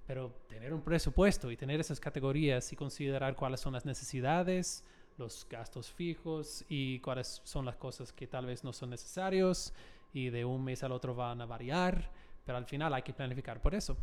[0.07, 4.85] pero tener un presupuesto y tener esas categorías y considerar cuáles son las necesidades,
[5.17, 9.73] los gastos fijos y cuáles son las cosas que tal vez no son necesarios
[10.13, 12.11] y de un mes al otro van a variar,
[12.45, 13.97] pero al final hay que planificar por eso.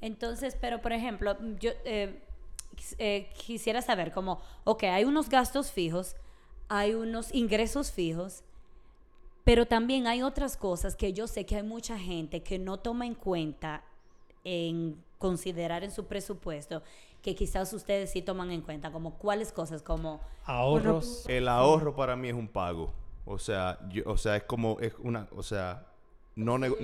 [0.00, 2.22] Entonces, pero por ejemplo, yo eh,
[2.98, 6.16] eh, quisiera saber como, ok, hay unos gastos fijos,
[6.68, 8.42] hay unos ingresos fijos,
[9.44, 13.06] pero también hay otras cosas que yo sé que hay mucha gente que no toma
[13.06, 13.84] en cuenta
[14.44, 16.82] en considerar en su presupuesto,
[17.22, 21.24] que quizás ustedes sí toman en cuenta, como cuáles cosas, como Ahorros.
[21.28, 22.92] El ahorro para mí es un pago.
[23.24, 25.86] O sea, yo, o sea, es como, es una, o sea,
[26.36, 26.76] no, nego-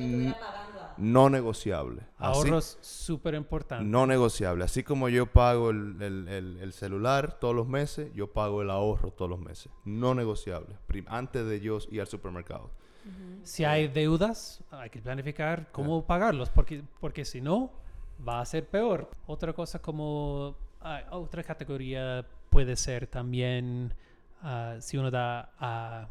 [0.96, 2.02] no negociable.
[2.18, 3.84] Ahorros súper importante.
[3.84, 4.64] no negociable.
[4.64, 8.70] Así como yo pago el, el- el- el celular todos los meses, yo pago el
[8.70, 9.70] ahorro todos los meses.
[9.84, 10.76] No negociable.
[10.86, 12.70] Prim- antes de yo ir al supermercado.
[13.42, 17.72] Si hay deudas, hay que planificar cómo pagarlos, porque, porque si no,
[18.26, 19.10] va a ser peor.
[19.26, 23.92] Otra cosa como, ah, otra categoría puede ser también
[24.42, 26.08] ah, si uno da a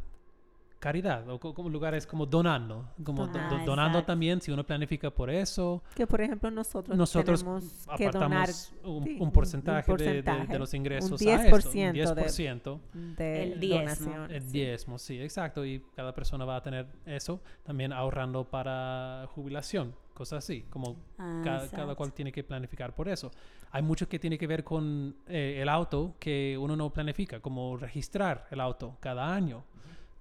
[0.81, 4.07] caridad o co- como lugares como donando, como Ah, do- donando exacto.
[4.07, 7.63] también, si uno planifica por eso, Que por ejemplo nosotros, nosotros tenemos
[7.95, 11.29] que donar apartamos un, sí, un porcentaje, de- de- de, porcentaje, los un ingresos 10%
[11.39, 12.79] a eso, un de- 10%.
[13.15, 14.25] de El diezmo.
[14.25, 14.47] El sí.
[14.51, 15.63] diezmo, sí, exacto.
[15.63, 21.41] Y cada persona va a tener eso, también ahorrando para jubilación, cosas así, como Ah,
[21.43, 21.95] ca- cada, exacto.
[21.95, 23.29] cual tiene que planificar por eso.
[23.71, 27.77] Hay mucho que tiene que ver con eh, el auto que uno no planifica, como
[27.77, 29.63] registrar el auto cada año.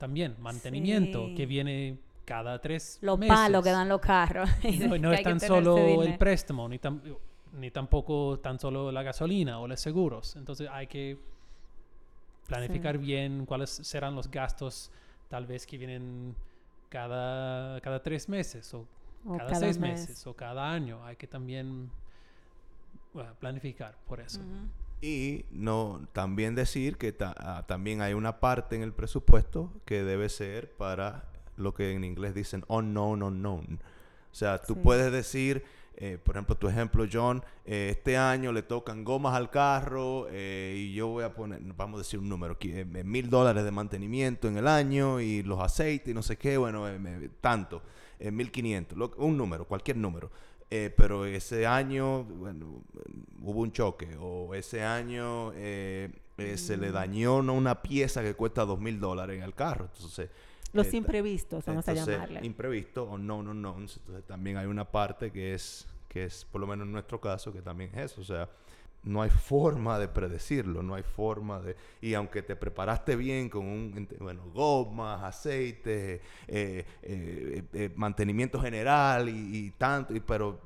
[0.00, 1.34] También mantenimiento Sí.
[1.34, 3.36] que viene cada tres los meses.
[3.36, 4.48] palos que dan los carros.
[5.00, 7.02] No, es tan solo el préstamo, ni, tam-
[7.52, 10.36] ni tampoco tan solo la gasolina o los seguros.
[10.36, 11.18] Entonces hay que
[12.48, 14.90] planificar bien cuáles serán los gastos
[15.28, 16.34] tal vez que vienen
[16.88, 18.86] cada, cada tres meses o,
[19.26, 20.00] O cada, cada seis mes.
[20.00, 21.04] meses o cada año.
[21.04, 21.90] Hay que también
[23.12, 24.40] bueno, planificar por eso.
[25.02, 30.02] Y no también decir que ta- ah, también hay una parte en el presupuesto que
[30.04, 31.24] debe ser para
[31.56, 33.80] lo que en inglés dicen unknown unknown.
[34.30, 34.80] O sea, tú Sí.
[34.82, 35.64] puedes decir,
[35.96, 40.74] eh, por ejemplo, tu ejemplo, John, eh, este año le tocan gomas al carro eh,
[40.78, 44.48] y yo voy a poner, vamos a decir un número, eh, mil dólares de mantenimiento
[44.48, 46.86] en el año y los aceites y no sé qué, bueno,
[47.40, 47.82] tanto,
[48.32, 50.30] mil quinientos, un número, cualquier número.
[50.72, 52.82] Eh, pero ese año, bueno,
[53.42, 56.80] hubo un choque o ese año eh, eh, se Mm.
[56.80, 57.54] le dañó ¿no?
[57.54, 59.88] una pieza que cuesta dos mil dólares en el carro.
[59.92, 60.30] Entonces,
[60.72, 62.46] Los imprevistos, vamos a llamarle.
[62.46, 63.76] Imprevisto o no, no, no.
[63.78, 67.52] Entonces también hay una parte que es, que es, por lo menos en nuestro caso,
[67.52, 68.20] que también es eso.
[68.20, 68.48] O sea,
[69.02, 71.74] no hay forma de predecirlo, no hay forma de...
[72.02, 79.28] Y aunque te preparaste bien con un, bueno, gomas, aceite, eh, eh, eh, mantenimiento general
[79.28, 80.60] y, y tanto, y- pero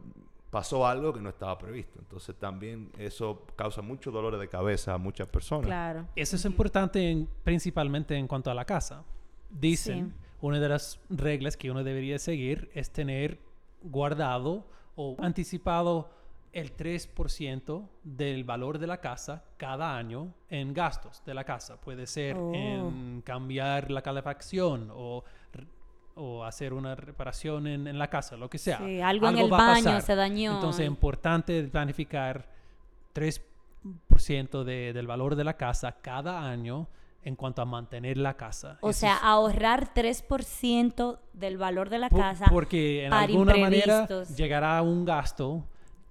[0.51, 1.99] pasó algo que no estaba previsto.
[2.01, 5.67] Entonces también eso causa mucho dolor de cabeza a muchas personas.
[5.67, 6.07] Claro.
[6.17, 9.05] Eso es importante en- principalmente en cuanto a la casa.
[9.51, 10.37] Dicen, Sí.
[10.41, 13.39] una de las reglas que uno debería seguir es tener
[13.83, 14.67] guardado
[14.97, 16.11] o anticipado
[16.55, 21.81] el 3% del valor de la casa cada año en gastos de la casa.
[21.81, 22.53] Puede ser Oh.
[22.55, 25.25] en cambiar la calefacción o,
[26.15, 28.79] o hacer una reparación en, en la casa, lo que sea.
[28.79, 30.55] Sí, algo en el baño se dañó.
[30.55, 32.49] Entonces es importante planificar
[33.15, 36.89] 3% de, del valor de la casa cada año
[37.23, 38.79] en cuanto a mantener la casa.
[38.83, 42.47] O Eso sea, es- ahorrar 3% del valor de la casa.
[42.51, 45.65] porque en para alguna manera llegará un gasto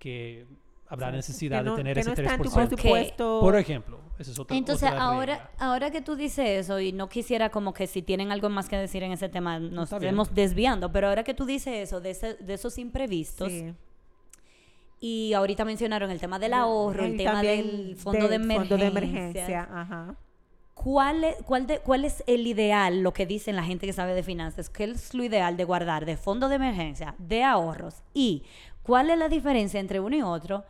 [0.04, 0.46] que
[0.88, 2.68] habrá necesidad Que no- de tener que ese no está en tu 3%.
[2.76, 3.39] presupuesto.
[3.42, 5.52] Por ejemplo, eso es otra Entonces, otra ahora, regla.
[5.58, 8.78] ahora que tú dices eso, y no quisiera como que si tienen algo más que
[8.78, 10.10] decir en ese tema, nos Está bien.
[10.10, 13.74] estemos desviando, pero ahora que tú dices eso, de, ese- de esos imprevistos, Sí.
[15.00, 18.70] y ahorita mencionaron el tema del ahorro, el tema del fondo de del emergencia.
[18.70, 20.16] fondo de emergencia, ajá.
[20.76, 24.13] ¿Cuál es, cuál, de- ¿Cuál es el ideal, lo que dicen la gente que sabe
[24.16, 24.70] de finanzas?
[24.70, 28.02] ¿Qué es lo ideal de guardar de fondo de emergencia, de ahorros?
[28.13, 28.44] ¿Y
[28.84, 30.63] cuál es la diferencia entre uno y otro?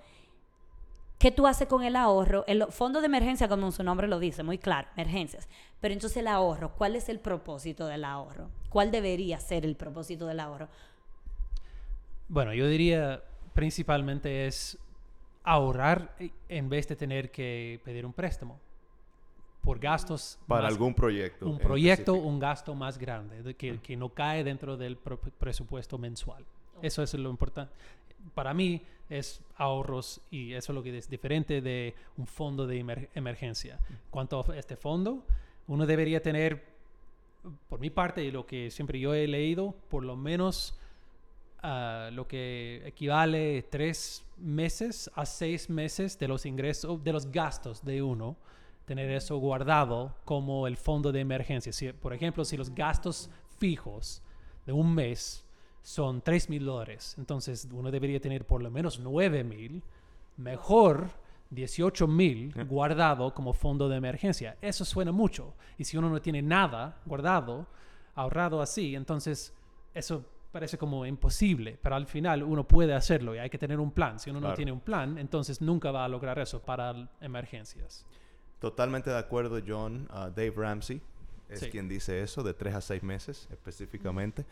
[1.19, 2.43] ¿Qué tú haces con el ahorro?
[2.47, 5.47] El fondo de emergencia, como su nombre lo dice, muy claro, emergencias.
[5.79, 8.49] Pero entonces el ahorro, ¿cuál es el propósito del ahorro?
[8.69, 10.67] ¿Cuál debería ser el propósito del ahorro?
[12.27, 13.23] Bueno, yo diría
[13.53, 14.77] principalmente es
[15.43, 16.15] ahorrar
[16.49, 18.59] en vez de tener que pedir un préstamo
[19.61, 21.45] por gastos Para más- algún proyecto.
[21.47, 22.27] un proyecto, específico.
[22.27, 26.43] un gasto más grande, de que, que no cae dentro del pro- presupuesto mensual.
[26.81, 27.73] Eso es lo importante.
[28.33, 32.83] Para mí es ahorros y eso es lo que es diferente de un fondo de
[32.83, 33.79] emer- emergencia.
[34.09, 35.25] Cuanto a este fondo,
[35.67, 36.63] uno debería tener,
[37.69, 40.79] por mi parte, y lo que siempre yo he leído, por lo menos
[41.61, 47.83] ah, lo que equivale tres meses a seis meses de los ingresos, de los gastos
[47.83, 48.35] de uno
[48.85, 51.71] tener eso guardado como el fondo de emergencia.
[51.71, 54.21] Si, por ejemplo, si los gastos fijos
[54.65, 55.45] de un mes
[55.83, 59.83] son 3 mil dólares, entonces uno debería tener por lo menos 9 mil,
[60.37, 61.09] mejor
[61.51, 64.57] 18 mil guardado como fondo de emergencia.
[64.61, 65.53] Eso suena mucho.
[65.77, 67.67] Y si uno no tiene nada guardado,
[68.15, 69.53] ahorrado así, entonces
[69.93, 73.91] eso parece como imposible, pero al final uno puede hacerlo y hay que tener un
[73.91, 74.19] plan.
[74.19, 78.05] Si uno no tiene un plan, entonces nunca va a lograr eso para emergencias.
[78.59, 80.07] Totalmente de acuerdo, John.
[80.09, 81.01] Ah, Dave Ramsey
[81.49, 81.69] es Sí.
[81.69, 84.45] quien dice eso, de tres a seis meses específicamente.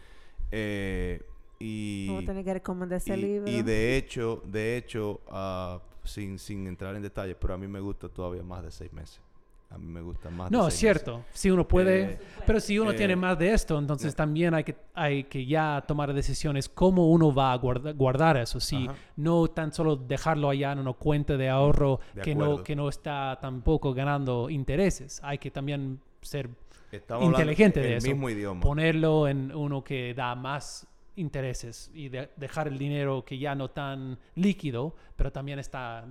[0.51, 1.21] Eh,
[1.59, 3.49] y, Vamos a tener que recomendar ese y, libro.
[3.51, 7.79] y de hecho, de hecho, ah, sin, sin entrar en detalles, pero a mí me
[7.79, 9.21] gusta todavía más de seis meses.
[9.69, 11.03] A mí me gusta más No, es seis meses.
[11.03, 11.25] cierto.
[11.31, 14.65] Si uno puede, Eh, pero si uno eh, tiene más de esto, entonces también hay
[14.65, 18.59] que, hay que ya tomar decisiones cómo uno va a guarda- guardar eso.
[18.59, 18.95] Si Ajá.
[19.15, 22.89] no tan solo dejarlo allá en una cuenta de ahorro De que no, que no
[22.89, 25.21] está tampoco ganando intereses.
[25.23, 26.49] Hay que también ser
[26.97, 28.07] Estamos inteligente de el eso.
[28.07, 28.61] mismo idioma.
[28.61, 33.69] ponerlo en uno que da más intereses y de- dejar el dinero que ya no
[33.69, 36.05] tan líquido, pero también está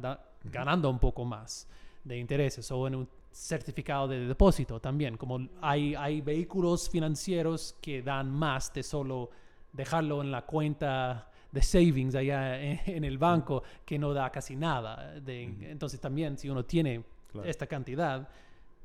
[0.44, 1.68] ganando un poco más
[2.04, 8.02] de intereses o en un certificado de depósito también, como hay, hay vehículos financieros que
[8.02, 9.30] dan más de solo
[9.72, 14.56] dejarlo en la cuenta de savings allá en, en el banco que no da casi
[14.56, 15.20] nada.
[15.20, 17.48] De, Entonces también si uno tiene Claro.
[17.48, 18.28] esta cantidad,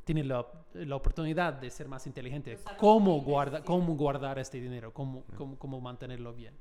[0.06, 2.58] tiene la, la oportunidad de ser más inteligente.
[2.78, 4.94] ¿Cómo, guarda, cómo guardar este dinero?
[4.94, 6.54] ¿Cómo, cómo, cómo mantenerlo bien?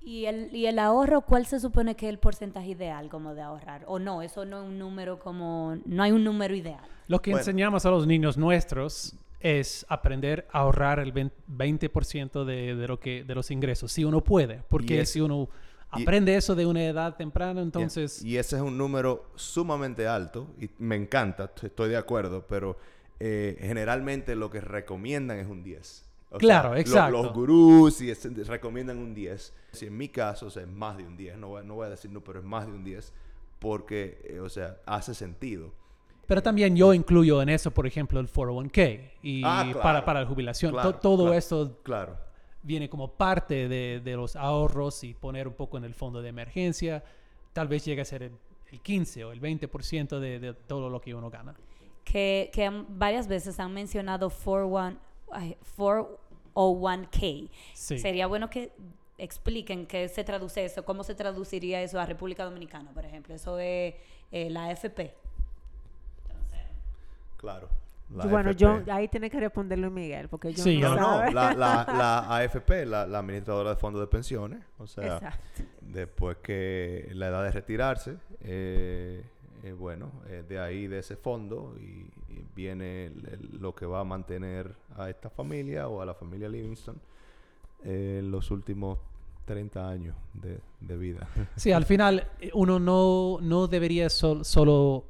[0.00, 3.42] ¿Y el, ¿Y el ahorro cuál se supone que es el porcentaje ideal como de
[3.42, 3.84] ahorrar?
[3.86, 4.22] ¿O no?
[4.22, 5.76] Eso no es un número como...
[5.84, 6.80] No hay un número ideal.
[7.08, 7.40] Lo que Bueno.
[7.42, 12.98] enseñamos a los niños nuestros es aprender a ahorrar el 20%, 20% de, de, lo
[12.98, 14.62] que, de los ingresos, si uno puede.
[14.68, 15.48] Porque es- si uno
[15.96, 18.22] y- aprende eso de una edad temprana, entonces...
[18.24, 22.76] Y ese es un número sumamente alto y me encanta, estoy de acuerdo, pero
[23.20, 26.04] eh, generalmente lo que recomiendan es un 10.
[26.30, 27.10] O Claro, lo- exacto.
[27.22, 28.12] Los gurús y
[28.44, 29.54] recomiendan un 10.
[29.72, 31.86] Si en mi caso, o sea, es más de un 10, no voy, no voy
[31.86, 33.12] a decir no, pero es más de un 10
[33.58, 35.72] porque, eh, o sea, hace sentido.
[36.26, 39.80] Pero también yo incluyo en eso, por ejemplo, el 401k y Ah, claro.
[39.80, 40.72] para, para la jubilación.
[40.72, 41.32] Claro, todo claro.
[41.38, 42.18] esto Claro.
[42.68, 46.28] Viene como parte de, de los ahorros y poner un poco en el fondo de
[46.28, 47.02] emergencia.
[47.54, 48.32] Tal vez llegue a ser el,
[48.70, 51.56] el 15 o el 20% de, de todo lo que uno gana.
[52.04, 52.50] Que,
[52.88, 54.98] varias veces han mencionado 41
[55.32, 57.50] ay, 401k.
[57.72, 57.98] Sí.
[57.98, 58.72] Sería bueno que
[59.16, 63.34] expliquen qué se traduce eso, cómo se traduciría eso a República Dominicana, por ejemplo.
[63.34, 63.94] Eso es
[64.30, 65.14] eh, la AFP.
[67.38, 67.68] Claro.
[68.10, 71.30] La bueno, yo ahí tiene que responderlo Miguel, porque yo Sí, no, yo No, no,
[71.30, 71.54] la, la,
[71.98, 75.62] la AFP, la, la administradora de fondos de pensiones, o sea, Exacto.
[75.82, 79.22] después que la edad de retirarse, eh,
[79.62, 83.84] eh, bueno, eh, de ahí, de ese fondo, y, y viene el- el- lo que
[83.84, 86.98] va a mantener a esta familia o a la familia Livingston
[87.84, 88.98] eh, los últimos
[89.44, 91.28] 30 años de, de vida.
[91.56, 95.04] Sí, al final uno no, no debería sol- solo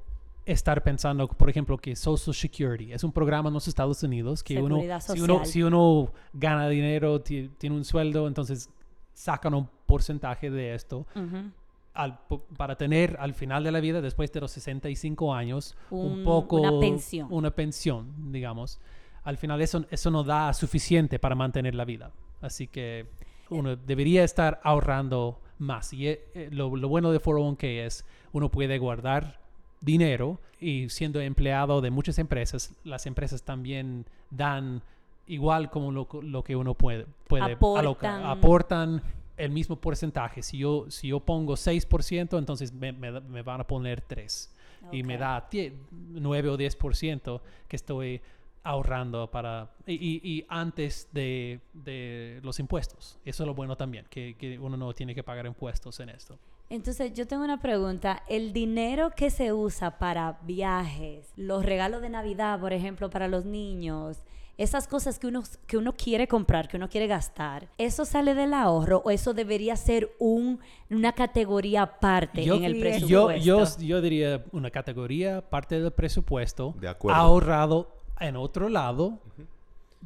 [0.52, 4.60] estar pensando, por ejemplo, que Social Security es un programa en los Estados Unidos que
[4.60, 8.70] uno si, uno, si uno gana dinero, ti- tiene un sueldo, entonces
[9.12, 11.50] sacan un porcentaje de esto Ujú.
[11.94, 16.18] al- po- para tener al final de la vida, después de los 65 años, un,
[16.20, 16.56] Un- poco...
[16.60, 17.28] una pensión.
[17.30, 18.80] Una pensión, digamos.
[19.24, 22.10] Al final eso, eso no da suficiente para mantener la vida.
[22.40, 23.06] Así que
[23.50, 25.92] uno debería estar ahorrando más.
[25.92, 29.40] Y eh, eh, lo, lo bueno de 401k es uno puede guardar
[29.80, 34.82] dinero y siendo empleado de muchas empresas, las empresas también dan
[35.26, 37.84] igual como lo, lo que uno puede, puede alocar.
[37.84, 38.24] Aportan.
[38.38, 39.02] Aportan
[39.36, 40.42] el mismo porcentaje.
[40.42, 44.54] Si yo, si yo pongo 6%, entonces me, me me van a poner 3.
[44.92, 48.20] Y me da tie- 9 o 10% que estoy
[48.64, 49.70] ahorrando para...
[49.86, 53.18] Y, y- y antes de, de los impuestos.
[53.24, 56.38] Eso es lo bueno también, que, que uno no tiene que pagar impuestos en esto.
[56.70, 58.22] Entonces, yo tengo una pregunta.
[58.28, 63.44] El dinero que se usa para viajes, los regalos de Navidad, por ejemplo, para los
[63.46, 64.18] niños,
[64.58, 68.52] esas cosas que uno, que uno quiere comprar, que uno quiere gastar, ¿eso sale del
[68.52, 70.58] ahorro o eso debería ser un,
[70.90, 73.38] una categoría aparte Yo- en el presupuesto?
[73.38, 77.20] Yo, yo, yo diría una categoría, parte del presupuesto, De acuerdo.
[77.20, 79.20] ahorrado en otro lado,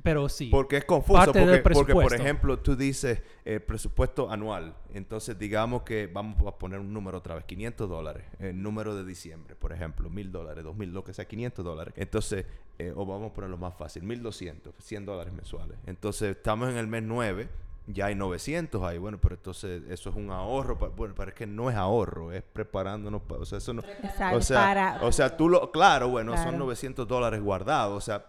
[0.02, 0.48] pero sí.
[0.50, 5.38] Porque es confuso, Parte del porque, porque, por ejemplo tú dices eh, presupuesto anual, entonces
[5.38, 9.54] digamos que vamos a poner un número otra vez, 500 dólares, el número de diciembre,
[9.56, 11.94] por ejemplo, 1000 dólares, 2000, lo que sea, 500 dólares.
[11.96, 12.46] Entonces,
[12.78, 15.76] eh, o vamos a ponerlo más fácil, 1200, 100 dólares mensuales.
[15.86, 17.48] Entonces estamos en el mes 9
[17.88, 18.96] ya hay 900 ahí.
[18.96, 20.78] Bueno, pero entonces eso es un ahorro.
[20.78, 23.22] pa- Bueno, pero es que no es ahorro, es preparándonos.
[23.22, 23.82] pa- o sea, eso no.
[23.82, 25.72] Exacto, O sea, para- o sea, tú lo.
[25.72, 26.50] Claro, bueno, Claro.
[26.50, 27.96] son 900 dólares guardados.
[27.96, 28.24] O sea,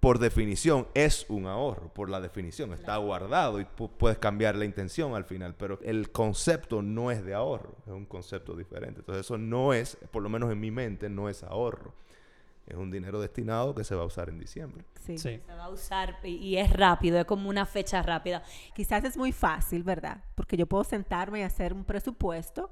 [0.00, 1.92] por definición es un ahorro.
[1.94, 5.54] Por la definición, está guardado y pu- puedes cambiar la intención al final.
[5.56, 9.00] Pero el concepto no es de ahorro, es un concepto diferente.
[9.00, 11.94] Entonces, eso no es, por lo menos en mi mente, no es ahorro.
[12.66, 14.84] Es un dinero destinado que se va a usar en diciembre.
[15.04, 15.18] Sí.
[15.18, 15.40] Sí.
[15.44, 18.42] Se va a usar y, y es rápido, es como una fecha rápida.
[18.74, 20.22] Quizás es muy fácil, ¿verdad?
[20.36, 22.70] Porque yo puedo sentarme y hacer un presupuesto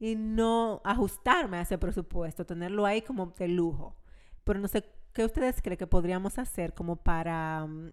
[0.00, 3.96] y no ajustarme a ese presupuesto, tenerlo ahí como de lujo.
[4.44, 7.92] Pero no sé, ¿qué ustedes creen que podríamos hacer como para, mm,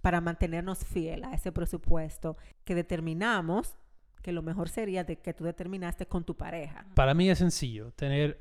[0.00, 3.76] para mantenernos fiel a ese presupuesto que determinamos
[4.22, 6.86] que lo mejor sería de que tú determinaste con tu pareja?
[6.94, 8.40] Para mí es sencillo tener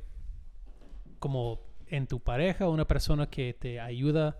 [1.19, 4.39] como en tu pareja una persona que te ayuda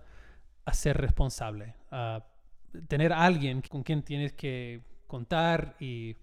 [0.66, 2.26] a ser responsable, a
[2.88, 6.16] tener alguien con quien tienes que contar y,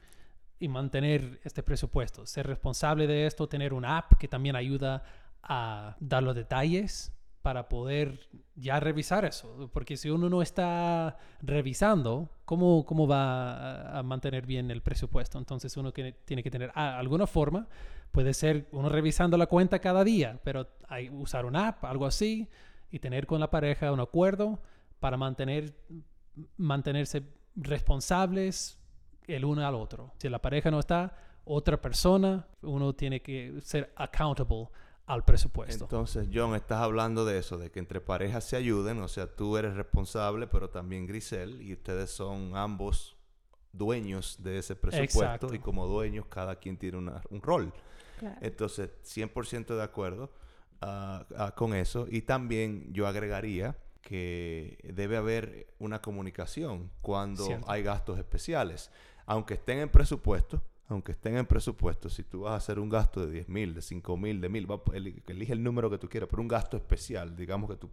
[0.59, 5.03] y mantener este presupuesto, ser responsable de esto, tener una app que también ayuda
[5.43, 7.13] a dar los detalles
[7.49, 14.03] para poder ya revisar eso, porque si uno no está revisando, ¿cómo, cómo va a,
[14.03, 15.39] mantener bien el presupuesto?
[15.39, 17.67] Entonces uno tiene que tener alguna forma,
[18.13, 20.69] puede ser uno revisando la cuenta cada día, pero
[21.13, 22.51] usar una app, algo así,
[22.91, 24.61] y tener con la pareja un acuerdo
[25.01, 25.75] para mantener,
[26.59, 27.23] mantenerse
[27.57, 28.79] responsables
[29.27, 30.13] el uno al otro.
[30.19, 34.69] Si la pareja no está, otra persona, uno tiene que ser accountable
[35.09, 35.85] al presupuesto.
[35.85, 39.57] Entonces, John, estás hablando de eso, de que entre parejas se ayuden, o sea, tú
[39.57, 43.17] eres responsable, pero también Grisel, y ustedes son ambos
[43.73, 45.55] dueños de ese presupuesto, Exacto.
[45.55, 47.73] y como dueños cada quien tiene una- un rol.
[48.19, 48.37] Claro.
[48.43, 50.31] Entonces, 100% de acuerdo
[50.81, 52.07] ah, ah, con eso.
[52.11, 57.71] Y también yo agregaría que debe haber una comunicación cuando Cierto.
[57.71, 58.91] hay gastos especiales.
[59.27, 63.25] Aunque estén en presupuesto, aunque estén en presupuesto, si tú vas a hacer un gasto
[63.27, 64.67] de 10 mil, de 5 mil, de mil,
[65.27, 67.91] elige el número que tú quieras, pero un gasto especial, digamos que tú,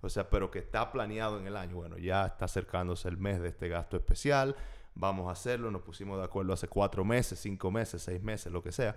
[0.00, 1.76] o sea, pero que está planeado en el año.
[1.76, 4.56] Bueno, ya está acercándose el mes de este gasto especial,
[4.94, 8.62] vamos a hacerlo, nos pusimos de acuerdo hace cuatro meses, cinco meses, seis meses, lo
[8.62, 8.96] que sea.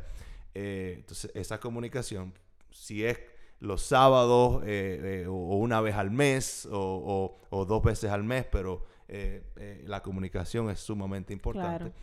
[0.53, 2.33] Eh, entonces, esa comunicación,
[2.71, 3.19] si es
[3.59, 8.09] los sábados eh, eh, o, o una vez al mes o, o- o dos veces
[8.11, 11.77] al mes, pero eh, eh, la comunicación es sumamente importante.
[11.91, 11.93] Claro.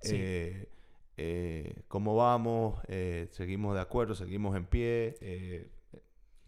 [0.00, 0.16] Sí.
[0.18, 0.68] Eh,
[1.16, 2.80] eh, ¿Cómo vamos?
[2.88, 4.14] Eh, ¿Seguimos de acuerdo?
[4.14, 5.16] ¿Seguimos en pie?
[5.20, 5.70] Eh,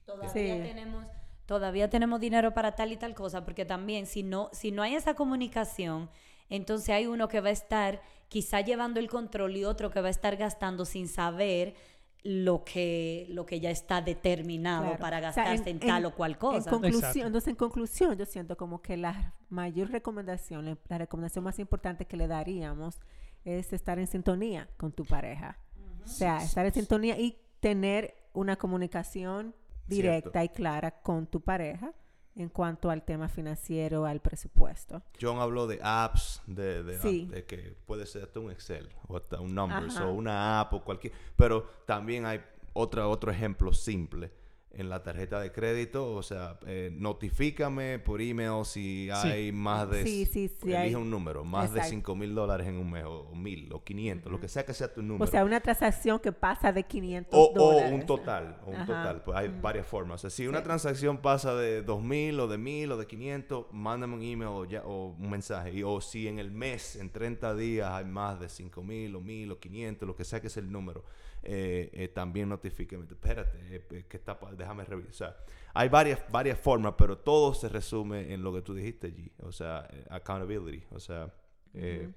[0.05, 0.39] Todavía Sí.
[0.63, 1.07] tenemos
[1.47, 4.95] todavía tenemos dinero para tal y tal cosa, porque también si no si no hay
[4.95, 6.09] esa comunicación,
[6.49, 10.09] entonces hay uno que va a estar quizá llevando el control y otro que va
[10.09, 11.75] a estar gastando sin saber
[12.23, 14.99] lo que lo que ya está determinado Claro.
[14.99, 16.71] para O sea, gastarse en, tal o cual En cosa.
[16.71, 22.07] conclusión, entonces, en conclusión, yo siento como que la mayor recomendación, la recomendación más importante
[22.07, 23.01] que le daríamos
[23.45, 25.59] es estar en sintonía con tu pareja.
[26.05, 29.55] O sea, estar en sintonía y tener una comunicación
[29.87, 31.93] directa y clara con tu pareja
[32.37, 35.03] en cuanto al tema financiero, al presupuesto.
[35.21, 37.27] John habló de apps, de, de, Sí.
[37.27, 40.07] de que puede ser hasta un Excel o hasta un Numbers Ajá.
[40.09, 41.13] o una app o cualquier...
[41.37, 42.41] Pero también hay
[42.73, 44.33] otra, otro ejemplo simple
[44.77, 46.15] en la tarjeta de crédito.
[46.15, 50.03] O sea, eh, notifícame por email si hay más de...
[50.05, 51.91] Sí, sí, sí, Elige hay- un número, más de Exacto.
[51.97, 54.75] 5 mil dólares en un mes o, o mil o 500, lo que sea que
[54.75, 55.25] sea tu número.
[55.25, 57.93] O sea, una transacción que pasa de 500 O, o dólares.
[57.93, 58.87] un total, o un Ajá.
[58.87, 59.23] total.
[59.25, 60.21] Pues hay varias formas.
[60.21, 60.65] O sea, si una Sí.
[60.65, 64.83] transacción pasa de 2000 o de 1000 o de 500, mándame un email o, ya,
[64.85, 65.73] o un mensaje.
[65.73, 69.51] Y, o si en el mes, en 30 días, hay más de 5000 o 1000
[69.53, 71.05] o 500, lo que sea que es el número,
[71.45, 73.05] eh, eh, también notifíqueme.
[73.05, 75.45] Espérate, eh, eh, ¿qué está déjame revisar.
[75.75, 79.33] Hay varias, varias formas, pero todo se resume en lo que tú dijiste, G.
[79.43, 80.85] O sea, accountability.
[80.93, 81.33] O sea,
[81.73, 82.11] eh,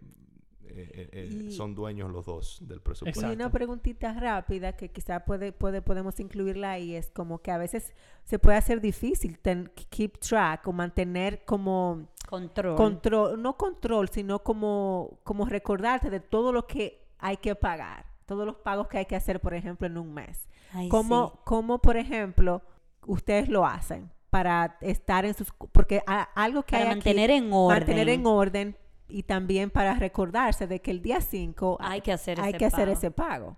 [0.69, 3.21] eh, eh, Y- son dueños los dos del presupuesto.
[3.21, 3.51] Y una Exacto.
[3.53, 7.93] preguntita rápida que quizá puede, puede, podemos incluirla ahí es como que a veces
[8.25, 12.75] se puede hacer difícil ten- keep track o mantener como Control.
[12.75, 18.45] control, no control, sino como, como recordarte de todo lo que hay que pagar, todos
[18.45, 20.47] los pagos que hay que hacer, por ejemplo, en un mes.
[20.73, 21.39] Ay, ¿Cómo, sí.
[21.45, 22.61] cómo, por ejemplo,
[23.07, 25.51] ustedes lo hacen para estar en sus...
[25.71, 27.79] Porque a- algo que Para hay aquí- mantener en orden.
[27.79, 28.77] mantener en orden
[29.09, 32.65] y también para recordarse de que el día 5 Hay que hacer hay ese que
[32.65, 32.91] hacer pago.
[32.97, 33.57] ese pago.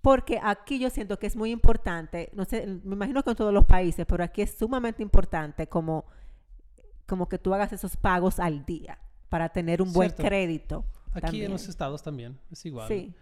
[0.00, 3.52] Porque aquí yo siento que es muy importante, no sé, me imagino que en todos
[3.54, 6.04] los países, pero aquí es sumamente importante como,
[7.06, 8.98] como que tú hagas esos pagos al día
[9.30, 10.84] para tener un buen crédito.
[11.12, 11.44] Aquí también.
[11.46, 12.86] en los estados también es igual.
[12.88, 13.14] Sí,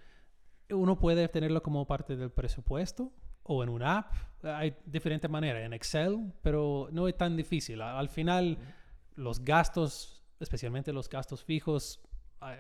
[0.73, 3.13] Uno puede tenerlo como parte del presupuesto
[3.45, 4.13] o en una app.
[4.45, 7.81] Hay diferentes maneras, en Excel, pero no es tan difícil.
[7.83, 8.59] Al final,
[9.15, 12.01] los gastos especialmente los gastos fijos,
[12.41, 12.57] hay,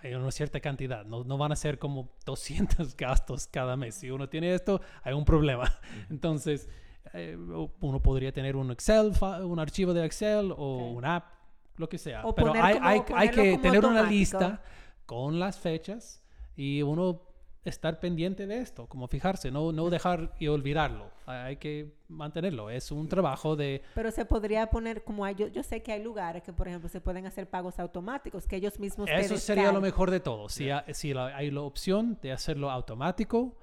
[0.00, 1.04] hay una cierta cantidad.
[1.04, 3.96] No, no van a ser como 200 gastos cada mes.
[3.96, 5.70] Si uno tiene esto, hay un problema.
[6.08, 6.70] Entonces,
[7.12, 7.36] eh,
[7.80, 9.12] uno podría tener un Excel,
[9.44, 10.96] un archivo de Excel o Ok.
[10.96, 11.24] una app,
[11.76, 12.24] lo que sea.
[12.26, 14.08] O Pero hay, como- hay- hay que tener una automático.
[14.10, 14.62] lista
[15.04, 16.22] con las fechas
[16.56, 17.27] y uno
[17.68, 21.10] estar pendiente de esto, como fijarse, no, no dejar y olvidarlo.
[21.26, 22.70] Hay que mantenerlo.
[22.70, 23.82] Es un trabajo de...
[23.94, 26.88] Pero se podría poner como hay, yo, yo sé que hay lugares que, por ejemplo,
[26.88, 30.48] se pueden hacer pagos automáticos, que ellos mismos Eso sería lo mejor de todo.
[30.48, 33.56] Si, ha- si la- hay la opción de hacerlo automático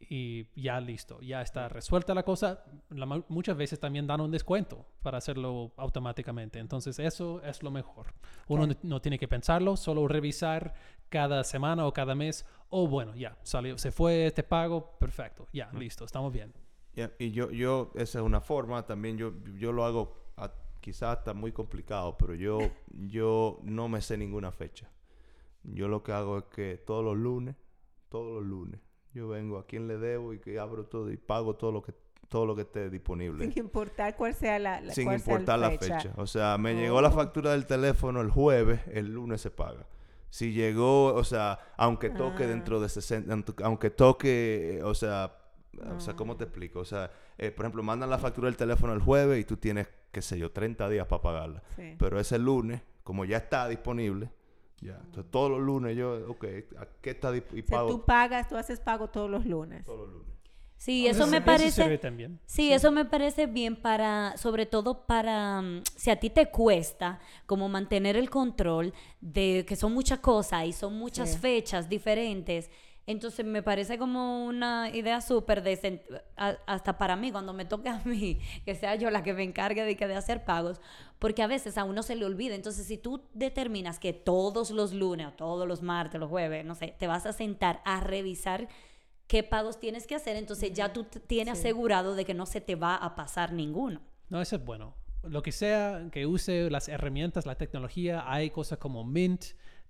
[0.00, 4.84] y ya listo, ya está resuelta la cosa, la muchas veces también dan un descuento
[5.00, 6.58] para hacerlo automáticamente.
[6.58, 8.12] Entonces eso es lo mejor.
[8.48, 10.74] Uno no, no tiene que pensarlo, solo revisar
[11.12, 12.44] cada semana o cada mes.
[12.70, 16.52] O bueno, ya, salió, se fue este pago, perfecto, ya, listo, estamos bien.
[17.18, 21.34] Y yo, yo, esa es una forma, también yo, yo lo hago, a- quizás está
[21.34, 22.58] muy complicado, pero yo,
[22.88, 24.90] yo no me sé ninguna fecha.
[25.64, 27.56] Yo lo que hago es que todos los lunes,
[28.08, 28.80] todos los lunes,
[29.12, 31.92] yo vengo a quien le debo y que abro todo y pago todo lo que,
[32.28, 33.44] todo lo que esté disponible.
[33.52, 36.14] Sin importar cuál sea la, la sin cuál sea importar la fecha.
[36.16, 37.12] O sea, me llegó la Oh.
[37.12, 39.86] factura del teléfono el jueves, el lunes se paga.
[40.32, 42.46] Si llegó, o sea, aunque toque Ah.
[42.46, 45.36] dentro de 60, ant- aunque toque, eh, o sea,
[45.94, 46.16] o sea, Ah.
[46.16, 46.78] ¿cómo te explico?
[46.80, 49.88] O sea, eh, por ejemplo, mandan la factura del teléfono el jueves y tú tienes,
[50.10, 51.62] qué sé yo, 30 días para pagarla.
[51.76, 51.96] Sí.
[51.98, 54.30] Pero ese lunes, como ya está disponible,
[54.80, 54.98] ya.
[55.04, 56.44] Entonces, todos los lunes yo, ok,
[56.78, 59.84] ¿a qué está O sea, pago tú pagas, tú haces pago todos los lunes.
[59.84, 60.32] todos los lunes?
[60.84, 61.98] Sí, eso me sirve parece...
[61.98, 62.40] también.
[62.44, 67.20] Sí, eso me parece bien para, sobre todo para, mm, si a ti te cuesta
[67.46, 71.38] como mantener el control de que son muchas cosas y son muchas Sí.
[71.38, 72.68] fechas diferentes,
[73.06, 76.04] entonces me parece como una idea súper decente,
[76.36, 79.84] hasta para mí, cuando me toque a mí, que sea yo la que me encargue
[79.84, 80.80] de, que de hacer pagos,
[81.20, 82.56] porque a veces a uno se le olvida.
[82.56, 86.74] Entonces, si tú determinas que todos los lunes o todos los martes, los jueves, no
[86.74, 88.66] sé, te vas a sentar a revisar
[89.26, 91.68] qué pagos tienes que hacer, entonces ya tú tienes Sí.
[91.68, 94.00] asegurado de que no se te va a pasar ninguno.
[94.28, 94.94] No, eso es bueno.
[95.22, 99.44] Lo que sea que use las herramientas, la tecnología, hay cosas como Mint.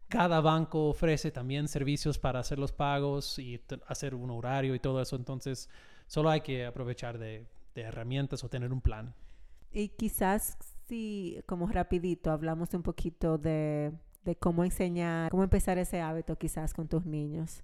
[0.09, 5.01] Cada banco ofrece también servicios para hacer los pagos y hacer un horario y todo
[5.01, 5.17] eso.
[5.17, 5.71] Entonces,
[6.07, 9.15] solo hay que aprovechar de, de herramientas o tener un plan.
[9.73, 13.93] Y quizás si, como rapidito, hablamos un poquito de,
[14.25, 17.63] de cómo enseñar, cómo empezar ese hábito quizás con tus niños.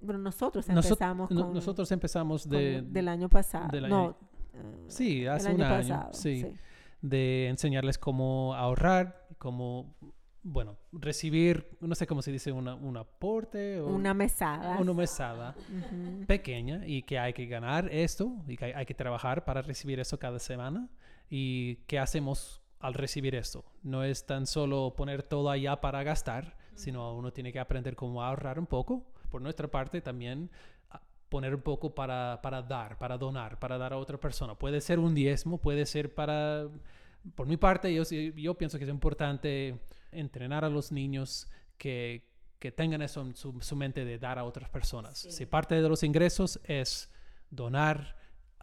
[0.00, 3.68] Bueno, nosotros Noso- empezamos no- con, nosotros empezamos de, del año pasado.
[3.68, 4.10] del año- no,
[4.54, 5.76] eh, Sí, hace año un año.
[5.94, 6.52] pasado, sí, sí.
[7.02, 9.94] de enseñarles cómo ahorrar, cómo,
[10.42, 14.78] bueno, recibir, no sé cómo se dice, una, un aporte o Una mesada.
[14.78, 15.54] una mesada.
[15.58, 16.26] Ujú.
[16.26, 19.98] pequeña y que hay que ganar esto y que hay, hay que trabajar para recibir
[20.00, 20.88] eso cada semana.
[21.28, 23.64] ¿Y qué hacemos al recibir esto?
[23.82, 28.22] No es tan solo poner todo allá para gastar, sino uno tiene que aprender cómo
[28.22, 29.04] ahorrar un poco.
[29.26, 30.50] Por nuestra parte también
[30.90, 34.54] a- poner un poco para, para dar, para donar, para dar a otra persona.
[34.54, 36.68] Puede ser un diezmo, puede ser para...
[37.34, 39.80] Por mi parte, yo, yo pienso que es importante
[40.12, 42.28] entrenar a los niños que,
[42.60, 45.18] que tengan eso en su, su mente de dar a otras personas.
[45.18, 47.12] Si parte de los ingresos es
[47.50, 48.16] donar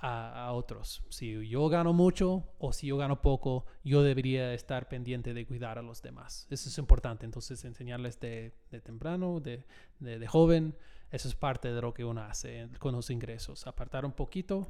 [0.04, 1.01] a, otros.
[1.10, 5.80] Si yo gano mucho o si yo gano poco, yo debería estar pendiente de cuidar
[5.80, 6.45] a los demás.
[6.49, 7.26] Eso es importante.
[7.26, 9.66] Entonces, enseñarles de, de temprano, de,
[9.99, 10.76] de joven,
[11.10, 13.66] eso es parte de lo que uno hace con los ingresos.
[13.66, 14.68] Apartar un poquito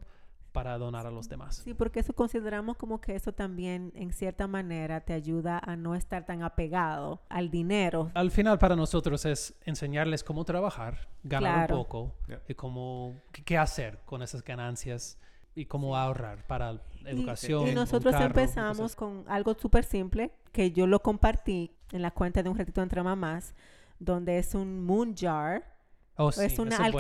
[0.54, 1.58] para donar a los demás.
[1.66, 5.96] Sí, porque eso consideramos como que eso también en cierta manera te ayuda a no
[5.96, 8.12] estar tan apegado al dinero.
[8.14, 11.78] Al final para nosotros es enseñarles cómo trabajar, ganar Claro.
[11.80, 12.42] un poco Yeah.
[12.48, 15.18] y cómo qué, hacer con esas ganancias
[15.56, 17.66] y cómo ahorrar para Y- educación.
[17.66, 22.12] Y, un nosotros carro, empezamos con algo súper simple que yo lo compartí en la
[22.12, 23.54] cuenta de un ratito entre mamás,
[24.00, 25.74] donde es un moon jar,
[26.16, 27.00] Oh, sí, es una eso bueno.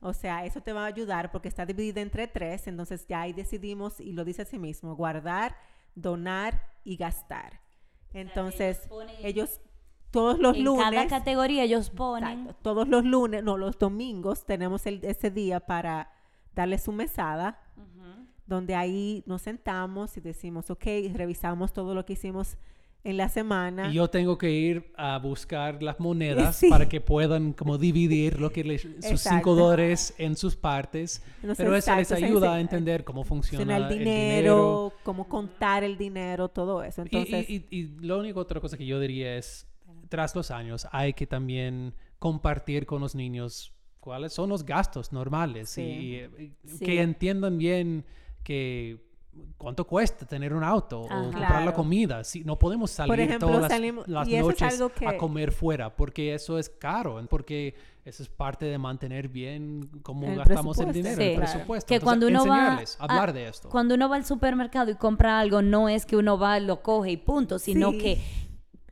[0.00, 3.32] O sea, eso te va a ayudar porque está dividida entre tres, entonces ya ahí
[3.32, 5.56] decidimos, y lo dice así mismo, guardar,
[5.94, 7.60] donar y gastar.
[8.12, 8.88] Entonces,
[9.22, 9.60] ellos
[10.10, 10.84] todos los en lunes...
[10.90, 12.40] cada categoría ellos ponen...
[12.40, 12.62] Exacto.
[12.62, 16.10] Todos los lunes, no, los domingos tenemos el, ese día para
[16.54, 17.60] darle su mesada,
[18.46, 22.56] donde ahí nos sentamos y decimos, ok, revisamos todo lo que hicimos
[23.08, 23.90] en la semana.
[23.90, 26.68] Y yo tengo que ir a buscar las monedas Sí.
[26.68, 29.30] para que puedan como dividir lo que les, sus Exacto.
[29.38, 31.22] cinco dólares en sus partes.
[31.36, 35.84] Entonces, Pero eso les exacto, ayuda a entender cómo funciona funciona el dinero, cómo contar
[35.84, 37.02] el dinero, todo eso.
[37.02, 39.66] Y- Entonces, y, y, y lo único otra cosa que yo diría es,
[40.08, 45.76] tras los años, hay que también compartir con los niños cuáles son los gastos normales
[45.78, 45.90] y- Sí.
[46.38, 46.84] y, y Sí.
[46.84, 48.04] que entiendan bien
[48.42, 49.07] que
[49.56, 51.22] ¿cuánto cuesta tener un auto o Ajá.
[51.22, 52.24] comprar la comida?
[52.24, 55.16] Si no podemos salir ejemplo, todas las, salimos- las y eso es noches que- a
[55.16, 57.74] comer fuera, porque eso es caro, porque
[58.04, 61.22] eso es parte de mantener bien cómo El gastamos el dinero, Sí.
[61.28, 61.52] el Claro.
[61.52, 61.86] presupuesto.
[61.88, 63.68] Que Entonces, cuando uno va a- hablar de esto.
[63.68, 67.10] Cuando uno va al supermercado y compra algo, no es que uno va, lo coge
[67.12, 67.98] y punto, sino Sí.
[67.98, 68.22] que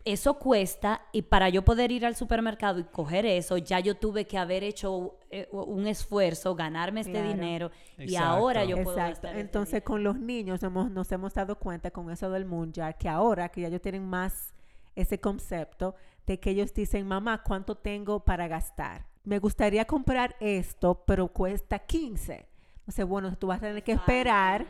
[0.07, 4.27] eso cuesta y para yo poder ir al supermercado y coger eso, ya yo tuve
[4.27, 7.29] que haber hecho eh, un esfuerzo, ganarme este Claro.
[7.29, 9.11] dinero y ahora yo puedo Exacto.
[9.11, 12.97] gastar este Entonces, con los niños hemos- nos hemos dado cuenta con eso del Munjar
[12.97, 14.55] que ahora que ya ellos tienen más
[14.95, 15.95] ese concepto
[16.25, 19.05] de que ellos dicen, mamá, ¿cuánto tengo para gastar?
[19.25, 22.47] Me gustaría comprar esto, pero cuesta 15.
[22.79, 24.65] Entonces, bueno, tú vas a tener que esperar,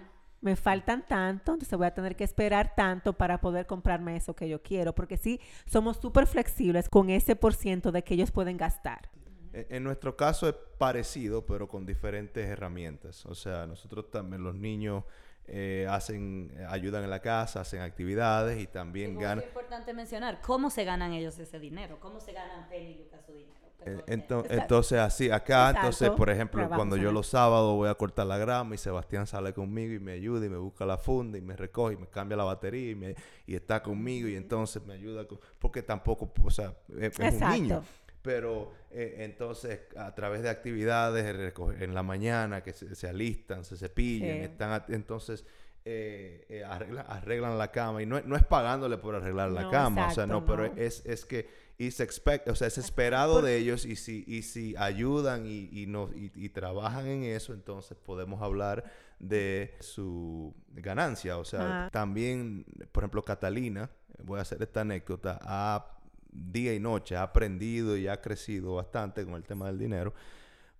[0.47, 4.49] me faltan tanto, entonces voy a tener que esperar tanto para poder comprarme eso que
[4.49, 8.57] yo quiero, porque sí, somos súper flexibles con ese por ciento de que ellos pueden
[8.57, 9.11] gastar.
[9.53, 13.26] En en nuestro caso es parecido, pero con diferentes herramientas.
[13.26, 15.03] O sea, nosotros también, los niños
[15.49, 19.40] eh, hacen, ayudan en la casa, hacen actividades y también ganan.
[19.40, 23.20] Es importante mencionar cómo se ganan ellos ese dinero, cómo se ganan Penny y Lucas
[23.26, 23.65] su dinero.
[23.81, 24.53] Eh, Perdón, ento- Exacto.
[24.62, 25.79] entonces, así, acá, Exacto.
[25.81, 29.53] entonces, por ejemplo, cuando yo los sábados voy a cortar la grama y Sebastián sale
[29.53, 32.37] conmigo y me ayuda y me busca la funda y me recoge y me cambia
[32.37, 33.14] la batería y, me,
[33.47, 37.51] y está conmigo y entonces me ayuda, con- porque tampoco, o sea, es, es un
[37.51, 37.85] niño.
[38.22, 43.77] Pero eh, entonces, a través de actividades en la mañana que se, se alistan, se
[43.77, 44.43] cepillan, Sí.
[44.45, 45.45] están entonces
[45.89, 48.03] eh, eh, arregla- arreglan la cama.
[48.03, 50.45] Y no, es- no es pagándole por arreglar la No, cama, o sea, exacto, no,
[50.45, 50.74] pero no.
[50.77, 51.49] es, es que
[51.79, 55.87] is expect, o sea, es esperado de ellos y si, y si ayudan y, y,
[55.87, 58.85] no, y, y trabajan en eso, entonces podemos hablar
[59.18, 61.39] de su ganancia.
[61.39, 61.91] O sea, Ah.
[61.93, 63.91] también, por ejemplo, Catalina,
[64.24, 65.93] voy a hacer esta anécdota, ha
[66.31, 70.12] día y noche ha aprendido y ha crecido bastante con el tema del dinero,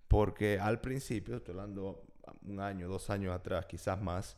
[0.09, 2.03] porque al principio, estoy hablando
[2.43, 4.37] un año, dos años atrás, quizás más,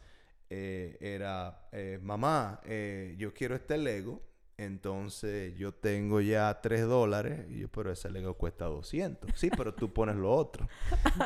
[0.50, 4.22] eh, era, eh, mamá, eh, yo quiero este Lego,
[4.58, 9.30] entonces yo tengo ya 3 dólares, y yo, pero ese Lego cuesta 200.
[9.34, 10.68] Sí, pero tú pones lo otro.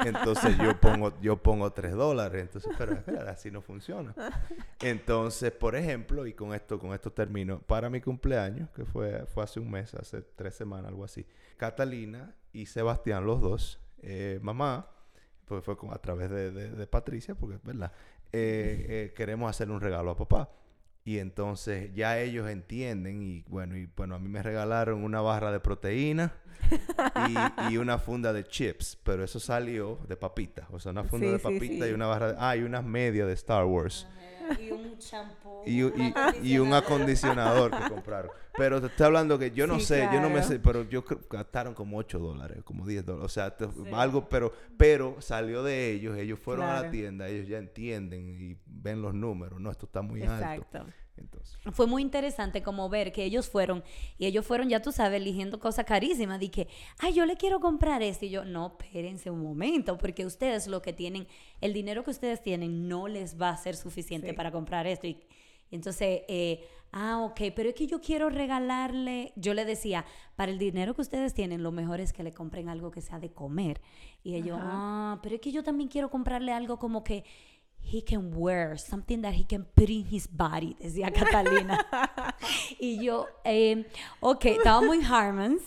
[0.05, 2.43] Entonces yo pongo, yo pongo 3 dólares.
[2.43, 4.15] Entonces, pero espera, así no funciona.
[4.81, 9.45] Entonces, por ejemplo, y con esto, con esto termino, para mi cumpleaños, que fue, fue
[9.45, 11.27] hace un mes, hace tres semanas, algo así,
[11.57, 14.89] Catalina y Sebastián, los dos, eh, mamá,
[15.47, 17.93] pues fue con- a través de, de- Patricia, porque es verdad,
[18.33, 20.51] eh, eh, queremos hacerle un regalo a papá.
[21.05, 25.51] Y entonces ya ellos entienden y bueno, y bueno, a mí me regalaron una barra
[25.51, 26.33] de proteína
[27.69, 31.27] y, y una funda de chips, pero eso salió de papitas, o sea, una funda
[31.27, 31.95] Sí, de sí, papita y sí.
[31.95, 34.07] una barra de, ah, y unas medias de Star Wars.
[34.61, 35.63] Y un champú.
[35.67, 38.31] Y, y- y un acondicionador que compraron.
[38.57, 40.49] Pero te estoy hablando que yo no Sí, sé, yo no me claro.
[40.49, 43.25] sé, pero yo creo que gastaron como 8 dólares, como 10 dólares.
[43.25, 46.91] O sea, te- algo, pero, pero salió de ellos, ellos fueron a la Claro.
[46.91, 49.61] tienda, ellos ya entienden y ven los números.
[49.61, 50.85] No, esto está muy alto.
[51.23, 53.83] Entonces, Fue muy interesante como ver que ellos fueron,
[54.19, 56.39] y ellos fueron, ya tú sabes, eligiendo cosas carísimas.
[56.41, 56.69] Di que,
[56.99, 58.25] ay, yo le quiero comprar esto.
[58.27, 61.27] Y yo, no, espérense un momento, porque ustedes lo que tienen,
[61.61, 64.33] el dinero que ustedes tienen no les va a ser suficiente Sí.
[64.35, 65.07] para comprar esto.
[65.07, 65.19] Y,
[65.71, 70.05] y entonces, eh, ah, ok, pero es que yo quiero regalarle, yo le decía,
[70.37, 73.19] para el dinero que ustedes tienen, lo mejor es que le compren algo que sea
[73.19, 73.81] de comer.
[74.23, 74.69] Y ellos, Ajá.
[74.73, 77.25] ah, pero es que yo también quiero comprarle algo como que
[77.83, 81.85] he can wear, something that he can put in his body, decía Catalina.
[82.79, 83.87] y yo, eh,
[84.21, 85.63] ok, estábamos en Harmons.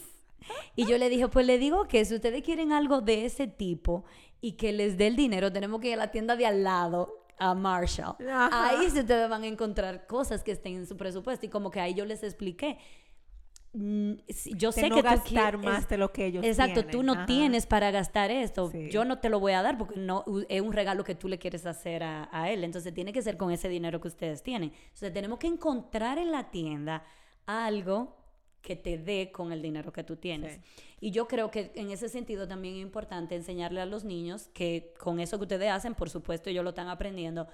[0.75, 4.05] Y yo le dije, pues le digo que si ustedes quieren algo de ese tipo
[4.41, 7.25] y que les dé el dinero, tenemos que ir a la tienda de al lado,
[7.37, 8.15] a Marshall.
[8.29, 8.69] Ajá.
[8.69, 11.45] Ahí ustedes van a encontrar cosas que estén en su presupuesto.
[11.45, 12.77] Y como que ahí yo les expliqué.
[13.75, 14.13] Mm,
[14.55, 16.91] yo sé no que tú gastar quie- más es- de lo que ellos Exacto, tienen.
[16.91, 17.25] tú no Ajá.
[17.25, 18.69] tienes para gastar esto.
[18.71, 18.89] Sí.
[18.89, 21.37] Yo no te lo voy a dar porque no es un regalo que tú le
[21.37, 22.63] quieres hacer a, a él.
[22.63, 24.71] Entonces tiene que ser con ese dinero que ustedes tienen.
[24.85, 27.03] Entonces tenemos que encontrar en la tienda
[27.45, 28.15] algo
[28.61, 30.55] que te dé con el dinero que tú tienes.
[30.55, 30.61] Sí.
[31.01, 34.93] Y yo creo que en ese sentido también es importante enseñarle a los niños que
[34.97, 37.47] con eso que ustedes hacen, por supuesto, ellos lo están aprendiendo,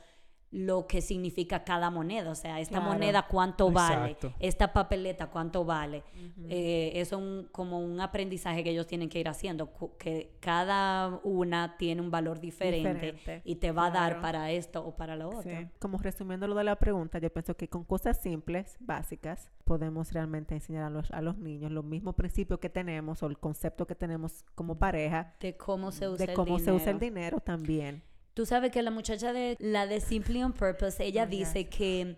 [0.52, 2.30] lo que significa cada moneda.
[2.30, 2.92] O sea, esta Claro.
[2.94, 6.04] moneda cuánto vale, esta papeleta cuánto vale.
[6.50, 10.34] Eh, eso es un- como un aprendizaje que ellos tienen que ir haciendo, cu- que
[10.42, 14.94] cada una tiene un valor diferente, Diferente, y te va a dar para esto o
[14.96, 15.44] para lo otro.
[15.44, 15.68] Sí.
[15.80, 20.54] Como resumiendo lo de la pregunta, yo pienso que con cosas simples, básicas, podemos realmente
[20.54, 23.96] enseñar a los, a los niños los mismos principios que tenemos o el concepto que
[23.96, 27.38] tenemos como pareja De cómo se usa de el cómo se usa el dinero.
[27.38, 28.04] dinero también.
[28.34, 32.18] Tú sabes que la muchacha de la de Simply on Purpose, ella Oh, dice que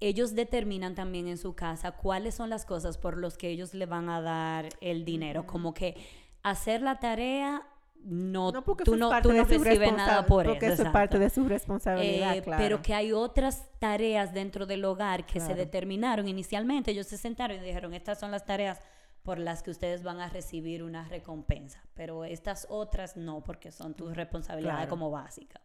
[0.00, 3.86] ellos determinan también en su casa cuáles son las cosas por las que ellos le
[3.86, 5.46] van a dar el dinero.
[5.46, 5.96] Como que
[6.42, 7.66] hacer la tarea
[8.04, 10.74] no, No, porque tú no, tú no de su recibes nada por Porque eso.
[10.74, 12.62] eso es parte de su responsabilidad, Eh, claro.
[12.62, 16.92] Pero que hay otras tareas dentro del hogar que se determinaron inicialmente.
[16.92, 18.78] Ellos se sentaron y dijeron, estas son las tareas
[19.26, 21.82] por las que ustedes van a recibir una recompensa.
[21.94, 24.90] Pero estas otras no, porque son tus responsabilidades Claro.
[24.90, 25.62] como básicas.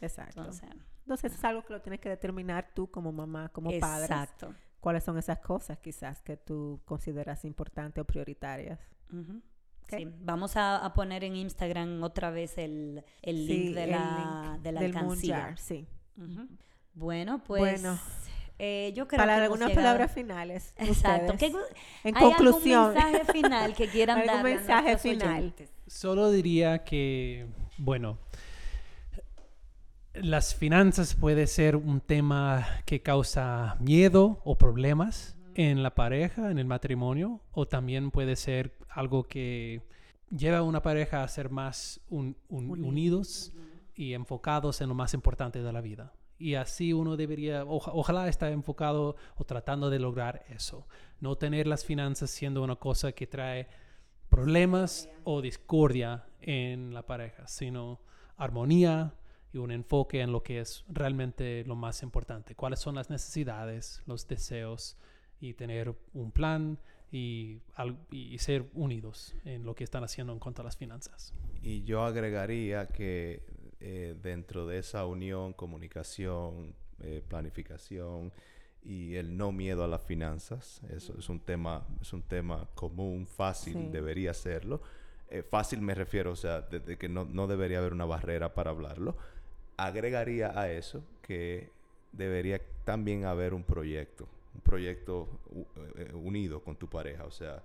[0.00, 0.40] Exacto.
[0.40, 0.68] Entonces,
[1.02, 4.04] Entonces es algo que lo tienes que determinar tú como mamá, como padre.
[4.04, 4.54] exacto.
[4.80, 8.78] ¿Cuáles son esas cosas quizás que tú consideras importantes o prioritarias?
[9.88, 13.90] Sí, vamos a, a poner en Instagram otra vez el, el Sí, link de el
[13.92, 15.36] la, link de la del Moon alcancía.
[15.40, 15.86] Jar, sí.
[16.94, 17.98] Bueno, pues Bueno.
[18.58, 20.74] Eh, yo creo Para que algunas llegado- palabras finales.
[20.78, 21.34] Exacto.
[21.38, 21.46] ¿Qué
[22.04, 25.38] en ¿Hay conclusión, algún mensaje final que quieran ¿Algún darle mensaje final?
[25.38, 25.70] oyentes?
[25.86, 27.46] Solo diría que,
[27.78, 28.18] bueno,
[30.14, 36.58] las finanzas puede ser un tema que causa miedo o problemas en la pareja, en
[36.58, 39.82] el matrimonio, o también puede ser algo que
[40.30, 42.88] lleva a una pareja a ser más un- un- Unidos.
[42.88, 43.52] unidos
[43.96, 46.12] y enfocados en lo más importante de la vida.
[46.38, 50.86] Y así uno debería, oja- ojalá estar enfocado o tratando de lograr eso.
[51.20, 53.68] No tener las finanzas siendo una cosa que trae
[54.28, 58.00] problemas o discordia en la pareja, sino
[58.36, 59.14] armonía
[59.52, 62.54] y un enfoque en lo que es realmente lo más importante.
[62.56, 64.96] ¿Cuáles son las necesidades, los deseos
[65.40, 66.78] y tener un plan
[67.12, 67.60] y,
[68.10, 71.32] y ser unidos en lo que están haciendo en cuanto a las finanzas?
[71.62, 73.42] Y yo agregaría que
[73.86, 78.32] eh, dentro de esa unión, comunicación, eh, planificación
[78.82, 83.26] y el no miedo a las finanzas, eso es un tema, es un tema común,
[83.26, 83.88] fácil, Sí.
[83.92, 84.80] debería serlo.
[85.28, 88.54] Eh, fácil me refiero, o sea, de, de que no, no debería haber una barrera
[88.54, 89.16] para hablarlo.
[89.76, 91.68] Agregaría a eso que
[92.12, 95.28] debería también haber un proyecto, un proyecto
[96.14, 97.62] unido con tu pareja, o sea,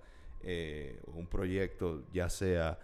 [1.14, 2.78] un proyecto ya sea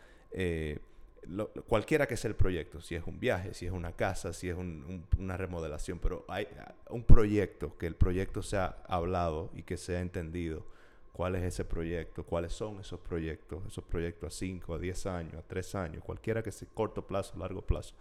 [1.28, 4.48] lo- cualquiera que sea el proyecto, si es un viaje, si es una casa, si
[4.48, 9.50] es un- un- una remodelación, pero hay ah, un proyecto, que el proyecto sea hablado
[9.54, 10.64] y que sea entendido.
[11.12, 12.24] ¿Cuál es ese proyecto?
[12.24, 13.64] ¿Cuáles son esos proyectos?
[13.66, 17.38] Esos proyectos a 5, a 10 años, a 3 años, cualquiera que sea corto plazo,
[17.38, 17.94] largo plazo.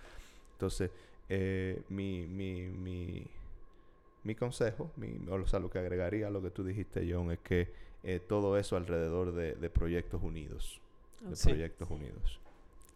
[0.52, 0.92] Entonces,
[1.30, 3.26] eh, mi, mi, mi,
[4.24, 7.40] mi consejo, mi, o sea, lo que agregaría a lo que tú dijiste, John, es
[7.40, 7.72] que
[8.04, 10.82] eh, todo eso alrededor de, de proyectos unidos.
[11.22, 11.50] De Sí.
[11.50, 12.40] proyectos unidos.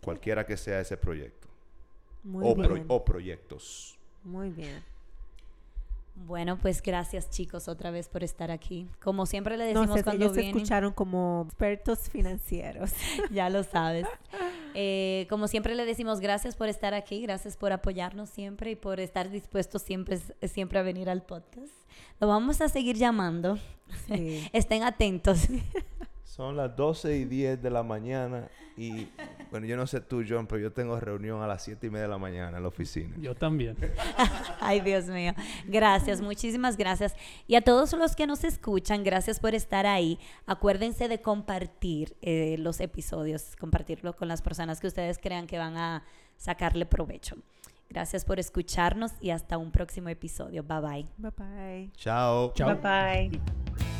[0.04, 1.48] Cualquiera que sea ese proyecto.
[2.24, 2.86] Muy O, pro- bien.
[2.88, 3.98] o proyectos.
[4.24, 4.84] Muy bien.
[6.28, 8.90] Bueno, pues gracias chicos otra vez por estar aquí.
[9.02, 12.92] Como siempre le No decimos sé, cuando ellos se vienen, escucharon como expertos financieros.
[13.32, 14.06] ya lo sabes.
[14.74, 19.00] Eh, como siempre le decimos gracias por estar aquí, gracias por apoyarnos siempre y por
[19.00, 21.72] estar dispuestos siempre, siempre a venir al podcast.
[22.20, 23.58] Lo vamos a seguir llamando.
[24.08, 24.46] Sí.
[24.54, 25.48] Estén atentos.
[26.40, 29.10] Son las 12 y 10 de la mañana y,
[29.52, 32.04] bueno, yo no sé tú, John, pero yo tengo reunión a las 7 y media
[32.04, 33.14] de la mañana en la oficina.
[33.20, 33.76] Yo también.
[34.62, 35.34] Ay, Dios mío.
[35.68, 37.14] Gracias, muchísimas gracias.
[37.46, 40.18] Y a todos los que nos escuchan, gracias por estar ahí.
[40.46, 45.76] Acuérdense de compartir eh, los episodios, compartirlo con las personas que ustedes crean que van
[45.76, 46.06] a
[46.38, 47.36] sacarle provecho.
[47.90, 50.64] Gracias por escucharnos y hasta un próximo episodio.
[50.64, 51.06] Bye bye.
[51.18, 51.92] Bye bye.
[51.98, 52.54] Chao.
[52.54, 52.78] Chao.
[52.78, 53.99] Bye bye.